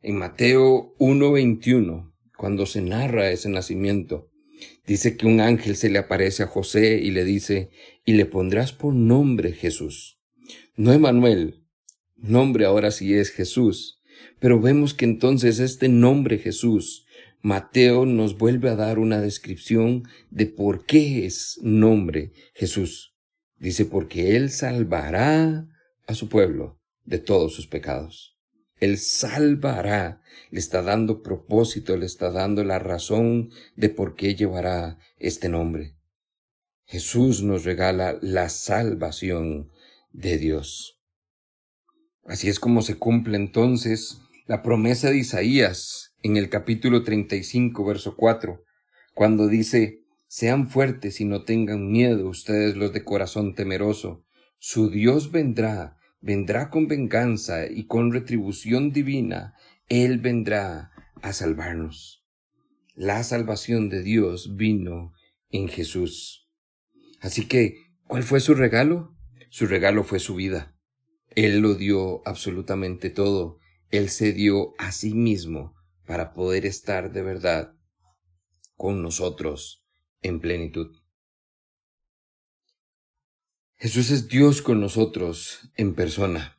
En 0.00 0.16
Mateo 0.16 0.94
1.21, 0.98 2.12
cuando 2.36 2.66
se 2.66 2.80
narra 2.82 3.32
ese 3.32 3.48
nacimiento, 3.48 4.30
dice 4.86 5.16
que 5.16 5.26
un 5.26 5.40
ángel 5.40 5.74
se 5.74 5.90
le 5.90 5.98
aparece 5.98 6.44
a 6.44 6.46
José 6.46 7.00
y 7.02 7.10
le 7.10 7.24
dice, 7.24 7.70
y 8.04 8.12
le 8.12 8.24
pondrás 8.24 8.72
por 8.72 8.94
nombre 8.94 9.52
Jesús. 9.52 10.20
No 10.76 10.92
Emanuel, 10.92 11.64
nombre 12.16 12.64
ahora 12.64 12.92
sí 12.92 13.12
es 13.12 13.30
Jesús, 13.30 14.00
pero 14.38 14.60
vemos 14.60 14.94
que 14.94 15.04
entonces 15.04 15.58
este 15.58 15.88
nombre 15.88 16.38
Jesús, 16.38 17.04
Mateo 17.42 18.06
nos 18.06 18.38
vuelve 18.38 18.70
a 18.70 18.76
dar 18.76 19.00
una 19.00 19.20
descripción 19.20 20.04
de 20.30 20.46
por 20.46 20.86
qué 20.86 21.26
es 21.26 21.58
nombre 21.60 22.30
Jesús. 22.54 23.16
Dice, 23.58 23.84
porque 23.84 24.36
Él 24.36 24.50
salvará 24.50 25.66
a 26.06 26.14
su 26.14 26.28
pueblo 26.28 26.80
de 27.04 27.18
todos 27.18 27.52
sus 27.52 27.66
pecados. 27.66 28.37
Él 28.80 28.98
salvará, 28.98 30.22
le 30.50 30.60
está 30.60 30.82
dando 30.82 31.22
propósito, 31.22 31.96
le 31.96 32.06
está 32.06 32.30
dando 32.30 32.64
la 32.64 32.78
razón 32.78 33.50
de 33.76 33.88
por 33.88 34.14
qué 34.14 34.34
llevará 34.34 34.98
este 35.18 35.48
nombre. 35.48 35.94
Jesús 36.86 37.42
nos 37.42 37.64
regala 37.64 38.18
la 38.22 38.48
salvación 38.48 39.70
de 40.12 40.38
Dios. 40.38 40.98
Así 42.24 42.48
es 42.48 42.58
como 42.60 42.82
se 42.82 42.96
cumple 42.96 43.36
entonces 43.36 44.20
la 44.46 44.62
promesa 44.62 45.10
de 45.10 45.18
Isaías 45.18 46.14
en 46.22 46.36
el 46.36 46.48
capítulo 46.48 47.04
35, 47.04 47.84
verso 47.84 48.16
4, 48.16 48.64
cuando 49.14 49.48
dice, 49.48 50.04
Sean 50.28 50.68
fuertes 50.68 51.20
y 51.20 51.24
no 51.24 51.44
tengan 51.44 51.90
miedo 51.90 52.28
ustedes 52.28 52.76
los 52.76 52.92
de 52.92 53.04
corazón 53.04 53.54
temeroso, 53.54 54.24
su 54.58 54.90
Dios 54.90 55.30
vendrá 55.30 55.97
vendrá 56.20 56.70
con 56.70 56.88
venganza 56.88 57.66
y 57.66 57.86
con 57.86 58.12
retribución 58.12 58.92
divina, 58.92 59.54
Él 59.88 60.18
vendrá 60.18 60.92
a 61.22 61.32
salvarnos. 61.32 62.24
La 62.94 63.22
salvación 63.22 63.88
de 63.88 64.02
Dios 64.02 64.56
vino 64.56 65.12
en 65.50 65.68
Jesús. 65.68 66.48
Así 67.20 67.46
que, 67.46 67.76
¿cuál 68.06 68.22
fue 68.22 68.40
su 68.40 68.54
regalo? 68.54 69.16
Su 69.50 69.66
regalo 69.66 70.04
fue 70.04 70.18
su 70.18 70.34
vida. 70.34 70.76
Él 71.34 71.60
lo 71.60 71.74
dio 71.74 72.26
absolutamente 72.26 73.10
todo. 73.10 73.58
Él 73.90 74.08
se 74.08 74.32
dio 74.32 74.74
a 74.78 74.92
sí 74.92 75.14
mismo 75.14 75.74
para 76.06 76.32
poder 76.32 76.66
estar 76.66 77.12
de 77.12 77.22
verdad 77.22 77.74
con 78.76 79.02
nosotros 79.02 79.84
en 80.22 80.40
plenitud. 80.40 80.96
Jesús 83.80 84.10
es 84.10 84.26
Dios 84.26 84.60
con 84.60 84.80
nosotros 84.80 85.70
en 85.76 85.94
persona. 85.94 86.58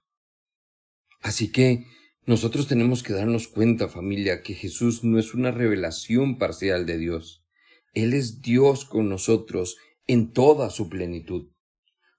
Así 1.19 1.51
que 1.51 1.85
nosotros 2.25 2.69
tenemos 2.69 3.03
que 3.03 3.11
darnos 3.11 3.49
cuenta, 3.49 3.89
familia, 3.89 4.41
que 4.41 4.53
Jesús 4.53 5.03
no 5.03 5.19
es 5.19 5.33
una 5.33 5.51
revelación 5.51 6.37
parcial 6.37 6.85
de 6.85 6.97
Dios. 6.97 7.43
Él 7.93 8.13
es 8.13 8.41
Dios 8.41 8.85
con 8.85 9.09
nosotros 9.09 9.75
en 10.07 10.31
toda 10.31 10.69
su 10.69 10.87
plenitud. 10.87 11.49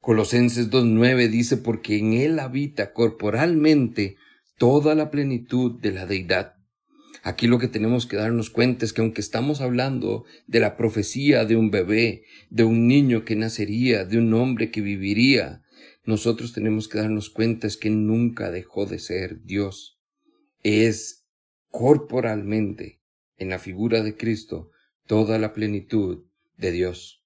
Colosenses 0.01 0.71
2.9 0.71 1.29
dice, 1.31 1.57
porque 1.57 1.97
en 1.97 2.13
Él 2.13 2.39
habita 2.39 2.93
corporalmente 2.93 4.19
toda 4.59 4.95
la 4.95 5.11
plenitud 5.11 5.81
de 5.81 5.93
la 5.93 6.05
deidad. 6.05 6.57
Aquí 7.23 7.47
lo 7.47 7.59
que 7.59 7.69
tenemos 7.69 8.07
que 8.07 8.17
darnos 8.17 8.49
cuenta 8.49 8.85
es 8.85 8.93
que 8.93 9.03
aunque 9.03 9.21
estamos 9.21 9.61
hablando 9.61 10.25
de 10.47 10.61
la 10.61 10.77
profecía 10.77 11.45
de 11.45 11.57
un 11.57 11.71
bebé, 11.71 12.25
de 12.49 12.65
un 12.65 12.89
niño 12.89 13.25
que 13.25 13.37
nacería, 13.37 14.05
de 14.05 14.19
un 14.19 14.33
hombre 14.33 14.71
que 14.71 14.81
viviría, 14.81 15.63
nosotros 16.05 16.53
tenemos 16.53 16.89
que 16.89 16.99
darnos 16.99 17.29
cuenta 17.29 17.67
es 17.67 17.77
que 17.77 17.91
nunca 17.91 18.51
dejó 18.51 18.87
de 18.87 18.99
ser 18.99 19.43
Dios. 19.45 19.99
Es 20.63 21.27
corporalmente, 21.69 23.01
en 23.37 23.51
la 23.51 23.59
figura 23.59 24.03
de 24.03 24.17
Cristo, 24.17 24.71
toda 25.07 25.39
la 25.39 25.53
plenitud 25.53 26.25
de 26.57 26.73
Dios. 26.73 27.23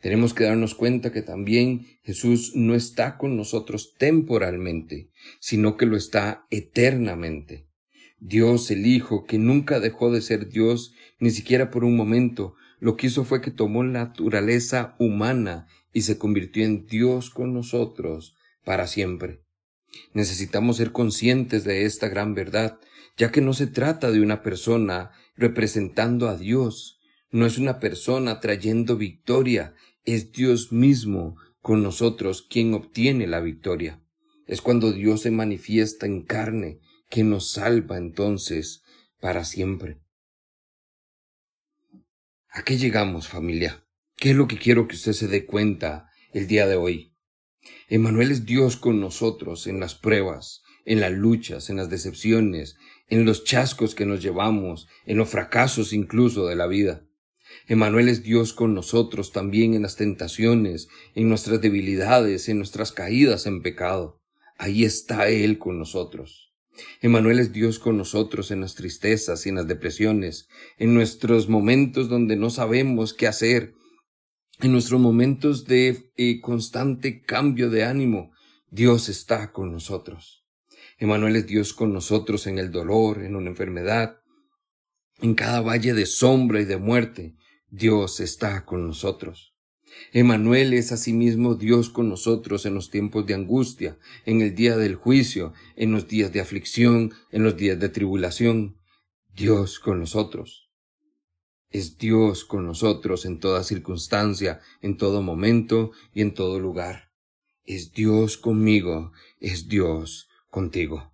Tenemos 0.00 0.34
que 0.34 0.44
darnos 0.44 0.74
cuenta 0.74 1.12
que 1.12 1.22
también 1.22 1.86
Jesús 2.02 2.52
no 2.54 2.74
está 2.74 3.18
con 3.18 3.36
nosotros 3.36 3.94
temporalmente, 3.96 5.10
sino 5.38 5.76
que 5.76 5.86
lo 5.86 5.96
está 5.96 6.46
eternamente. 6.50 7.69
Dios 8.20 8.70
el 8.70 8.86
Hijo, 8.86 9.24
que 9.24 9.38
nunca 9.38 9.80
dejó 9.80 10.12
de 10.12 10.20
ser 10.20 10.48
Dios, 10.48 10.94
ni 11.18 11.30
siquiera 11.30 11.70
por 11.70 11.84
un 11.84 11.96
momento, 11.96 12.54
lo 12.78 12.96
que 12.96 13.08
hizo 13.08 13.24
fue 13.24 13.40
que 13.40 13.50
tomó 13.50 13.82
la 13.82 14.04
naturaleza 14.04 14.94
humana 14.98 15.66
y 15.92 16.02
se 16.02 16.18
convirtió 16.18 16.64
en 16.64 16.86
Dios 16.86 17.30
con 17.30 17.52
nosotros 17.54 18.36
para 18.64 18.86
siempre. 18.86 19.42
Necesitamos 20.12 20.76
ser 20.76 20.92
conscientes 20.92 21.64
de 21.64 21.84
esta 21.84 22.08
gran 22.08 22.34
verdad, 22.34 22.78
ya 23.16 23.32
que 23.32 23.40
no 23.40 23.54
se 23.54 23.66
trata 23.66 24.10
de 24.10 24.20
una 24.20 24.42
persona 24.42 25.10
representando 25.36 26.28
a 26.28 26.36
Dios, 26.36 27.00
no 27.30 27.46
es 27.46 27.58
una 27.58 27.80
persona 27.80 28.40
trayendo 28.40 28.96
victoria, 28.96 29.74
es 30.04 30.32
Dios 30.32 30.72
mismo 30.72 31.36
con 31.60 31.82
nosotros 31.82 32.42
quien 32.42 32.74
obtiene 32.74 33.26
la 33.26 33.40
victoria. 33.40 34.02
Es 34.46 34.60
cuando 34.60 34.92
Dios 34.92 35.22
se 35.22 35.30
manifiesta 35.30 36.06
en 36.06 36.22
carne, 36.22 36.80
que 37.10 37.24
nos 37.24 37.50
salva 37.50 37.98
entonces 37.98 38.82
para 39.20 39.44
siempre. 39.44 40.00
¿A 42.48 42.62
qué 42.62 42.78
llegamos, 42.78 43.28
familia? 43.28 43.84
¿Qué 44.16 44.30
es 44.30 44.36
lo 44.36 44.48
que 44.48 44.58
quiero 44.58 44.88
que 44.88 44.96
usted 44.96 45.12
se 45.12 45.28
dé 45.28 45.44
cuenta 45.44 46.08
el 46.32 46.46
día 46.46 46.66
de 46.66 46.76
hoy? 46.76 47.14
Emanuel 47.88 48.30
es 48.30 48.46
Dios 48.46 48.76
con 48.76 49.00
nosotros 49.00 49.66
en 49.66 49.80
las 49.80 49.94
pruebas, 49.94 50.62
en 50.84 51.00
las 51.00 51.12
luchas, 51.12 51.68
en 51.68 51.76
las 51.76 51.90
decepciones, 51.90 52.76
en 53.08 53.24
los 53.24 53.44
chascos 53.44 53.94
que 53.94 54.06
nos 54.06 54.22
llevamos, 54.22 54.88
en 55.04 55.18
los 55.18 55.28
fracasos 55.28 55.92
incluso 55.92 56.46
de 56.46 56.56
la 56.56 56.66
vida. 56.66 57.04
Emanuel 57.66 58.08
es 58.08 58.22
Dios 58.22 58.52
con 58.52 58.74
nosotros 58.74 59.32
también 59.32 59.74
en 59.74 59.82
las 59.82 59.96
tentaciones, 59.96 60.88
en 61.14 61.28
nuestras 61.28 61.60
debilidades, 61.60 62.48
en 62.48 62.58
nuestras 62.58 62.92
caídas 62.92 63.46
en 63.46 63.62
pecado. 63.62 64.20
Ahí 64.56 64.84
está 64.84 65.28
Él 65.28 65.58
con 65.58 65.78
nosotros. 65.78 66.49
Emanuel 67.00 67.38
es 67.38 67.52
Dios 67.52 67.78
con 67.78 67.96
nosotros 67.96 68.50
en 68.50 68.60
las 68.60 68.74
tristezas 68.74 69.46
y 69.46 69.48
en 69.48 69.56
las 69.56 69.66
depresiones, 69.66 70.48
en 70.78 70.94
nuestros 70.94 71.48
momentos 71.48 72.08
donde 72.08 72.36
no 72.36 72.50
sabemos 72.50 73.14
qué 73.14 73.26
hacer, 73.26 73.74
en 74.60 74.72
nuestros 74.72 75.00
momentos 75.00 75.64
de 75.64 76.12
eh, 76.16 76.40
constante 76.40 77.22
cambio 77.22 77.70
de 77.70 77.84
ánimo. 77.84 78.32
Dios 78.70 79.08
está 79.08 79.52
con 79.52 79.72
nosotros. 79.72 80.44
Emanuel 80.98 81.36
es 81.36 81.46
Dios 81.46 81.72
con 81.72 81.92
nosotros 81.92 82.46
en 82.46 82.58
el 82.58 82.70
dolor, 82.70 83.22
en 83.22 83.34
una 83.34 83.48
enfermedad, 83.48 84.20
en 85.20 85.34
cada 85.34 85.60
valle 85.60 85.94
de 85.94 86.06
sombra 86.06 86.60
y 86.60 86.66
de 86.66 86.76
muerte. 86.76 87.36
Dios 87.68 88.20
está 88.20 88.64
con 88.64 88.86
nosotros. 88.86 89.49
Emanuel 90.12 90.72
es 90.74 90.92
asimismo 90.92 91.54
Dios 91.54 91.90
con 91.90 92.08
nosotros 92.08 92.66
en 92.66 92.74
los 92.74 92.90
tiempos 92.90 93.26
de 93.26 93.34
angustia, 93.34 93.98
en 94.26 94.40
el 94.40 94.54
día 94.54 94.76
del 94.76 94.94
juicio, 94.94 95.52
en 95.76 95.92
los 95.92 96.08
días 96.08 96.32
de 96.32 96.40
aflicción, 96.40 97.12
en 97.30 97.44
los 97.44 97.56
días 97.56 97.78
de 97.78 97.88
tribulación. 97.88 98.76
Dios 99.34 99.78
con 99.78 100.00
nosotros. 100.00 100.70
Es 101.70 101.98
Dios 101.98 102.44
con 102.44 102.66
nosotros 102.66 103.24
en 103.24 103.38
toda 103.38 103.62
circunstancia, 103.62 104.60
en 104.82 104.96
todo 104.96 105.22
momento 105.22 105.92
y 106.12 106.22
en 106.22 106.34
todo 106.34 106.58
lugar. 106.58 107.12
Es 107.64 107.92
Dios 107.92 108.36
conmigo, 108.36 109.12
es 109.38 109.68
Dios 109.68 110.28
contigo. 110.48 111.12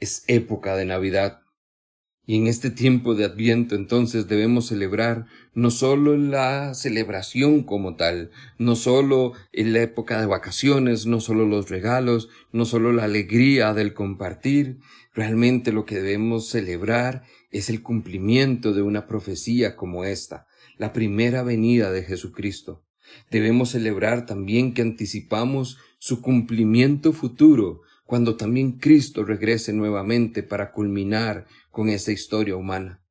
Es 0.00 0.24
época 0.28 0.76
de 0.76 0.86
Navidad. 0.86 1.42
Y 2.28 2.36
en 2.36 2.46
este 2.46 2.70
tiempo 2.70 3.14
de 3.14 3.24
Adviento 3.24 3.74
entonces 3.74 4.28
debemos 4.28 4.66
celebrar 4.66 5.24
no 5.54 5.70
solo 5.70 6.14
la 6.18 6.74
celebración 6.74 7.62
como 7.62 7.96
tal, 7.96 8.32
no 8.58 8.76
solo 8.76 9.32
en 9.50 9.72
la 9.72 9.80
época 9.80 10.20
de 10.20 10.26
vacaciones, 10.26 11.06
no 11.06 11.20
solo 11.20 11.46
los 11.46 11.70
regalos, 11.70 12.28
no 12.52 12.66
solo 12.66 12.92
la 12.92 13.04
alegría 13.04 13.72
del 13.72 13.94
compartir, 13.94 14.76
realmente 15.14 15.72
lo 15.72 15.86
que 15.86 15.94
debemos 15.94 16.50
celebrar 16.50 17.22
es 17.50 17.70
el 17.70 17.80
cumplimiento 17.82 18.74
de 18.74 18.82
una 18.82 19.06
profecía 19.06 19.74
como 19.74 20.04
esta, 20.04 20.46
la 20.76 20.92
primera 20.92 21.42
venida 21.42 21.90
de 21.90 22.02
Jesucristo. 22.02 22.84
Debemos 23.30 23.70
celebrar 23.70 24.26
también 24.26 24.74
que 24.74 24.82
anticipamos 24.82 25.78
su 25.98 26.20
cumplimiento 26.20 27.14
futuro 27.14 27.80
cuando 28.08 28.36
también 28.36 28.78
Cristo 28.78 29.22
regrese 29.22 29.74
nuevamente 29.74 30.42
para 30.42 30.72
culminar 30.72 31.46
con 31.70 31.90
esa 31.90 32.10
historia 32.10 32.56
humana. 32.56 33.02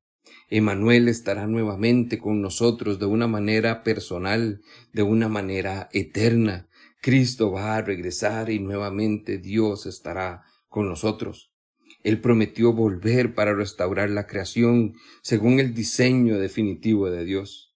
Emanuel 0.50 1.06
estará 1.06 1.46
nuevamente 1.46 2.18
con 2.18 2.42
nosotros 2.42 2.98
de 2.98 3.06
una 3.06 3.28
manera 3.28 3.84
personal, 3.84 4.60
de 4.92 5.02
una 5.04 5.28
manera 5.28 5.88
eterna. 5.92 6.66
Cristo 7.00 7.52
va 7.52 7.76
a 7.76 7.82
regresar 7.82 8.50
y 8.50 8.58
nuevamente 8.58 9.38
Dios 9.38 9.86
estará 9.86 10.42
con 10.66 10.88
nosotros. 10.88 11.52
Él 12.02 12.20
prometió 12.20 12.72
volver 12.72 13.36
para 13.36 13.54
restaurar 13.54 14.10
la 14.10 14.26
creación 14.26 14.94
según 15.22 15.60
el 15.60 15.74
diseño 15.74 16.38
definitivo 16.38 17.08
de 17.08 17.24
Dios 17.24 17.67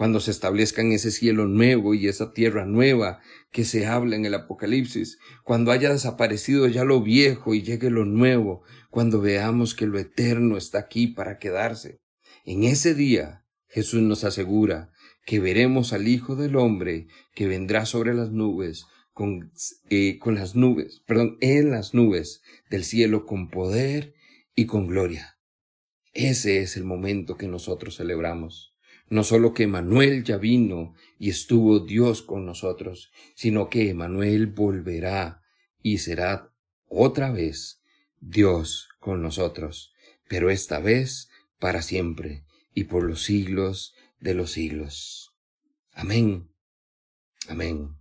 cuando 0.00 0.20
se 0.20 0.30
establezcan 0.30 0.92
ese 0.92 1.10
cielo 1.10 1.46
nuevo 1.46 1.92
y 1.92 2.08
esa 2.08 2.32
tierra 2.32 2.64
nueva 2.64 3.20
que 3.52 3.66
se 3.66 3.86
habla 3.86 4.16
en 4.16 4.24
el 4.24 4.32
Apocalipsis, 4.32 5.18
cuando 5.44 5.72
haya 5.72 5.92
desaparecido 5.92 6.66
ya 6.68 6.84
lo 6.84 7.02
viejo 7.02 7.52
y 7.52 7.60
llegue 7.60 7.90
lo 7.90 8.06
nuevo, 8.06 8.62
cuando 8.88 9.20
veamos 9.20 9.74
que 9.74 9.86
lo 9.86 9.98
eterno 9.98 10.56
está 10.56 10.78
aquí 10.78 11.06
para 11.06 11.36
quedarse. 11.36 11.98
En 12.46 12.64
ese 12.64 12.94
día 12.94 13.44
Jesús 13.68 14.00
nos 14.00 14.24
asegura 14.24 14.90
que 15.26 15.38
veremos 15.38 15.92
al 15.92 16.08
Hijo 16.08 16.34
del 16.34 16.56
Hombre 16.56 17.06
que 17.34 17.46
vendrá 17.46 17.84
sobre 17.84 18.14
las 18.14 18.30
nubes, 18.30 18.86
con, 19.12 19.52
eh, 19.90 20.18
con 20.18 20.34
las 20.34 20.56
nubes, 20.56 21.02
perdón, 21.06 21.36
en 21.42 21.72
las 21.72 21.92
nubes 21.92 22.40
del 22.70 22.84
cielo 22.84 23.26
con 23.26 23.50
poder 23.50 24.14
y 24.54 24.64
con 24.64 24.86
gloria. 24.86 25.36
Ese 26.14 26.62
es 26.62 26.78
el 26.78 26.84
momento 26.84 27.36
que 27.36 27.48
nosotros 27.48 27.98
celebramos. 27.98 28.69
No 29.10 29.24
solo 29.24 29.52
que 29.52 29.64
Emanuel 29.64 30.24
ya 30.24 30.38
vino 30.38 30.94
y 31.18 31.30
estuvo 31.30 31.80
Dios 31.80 32.22
con 32.22 32.46
nosotros, 32.46 33.12
sino 33.34 33.68
que 33.68 33.90
Emanuel 33.90 34.46
volverá 34.46 35.42
y 35.82 35.98
será 35.98 36.54
otra 36.86 37.30
vez 37.32 37.82
Dios 38.20 38.88
con 39.00 39.20
nosotros, 39.20 39.92
pero 40.28 40.48
esta 40.48 40.78
vez 40.78 41.28
para 41.58 41.82
siempre 41.82 42.44
y 42.72 42.84
por 42.84 43.02
los 43.02 43.24
siglos 43.24 43.94
de 44.20 44.34
los 44.34 44.52
siglos. 44.52 45.34
Amén. 45.92 46.48
Amén. 47.48 47.99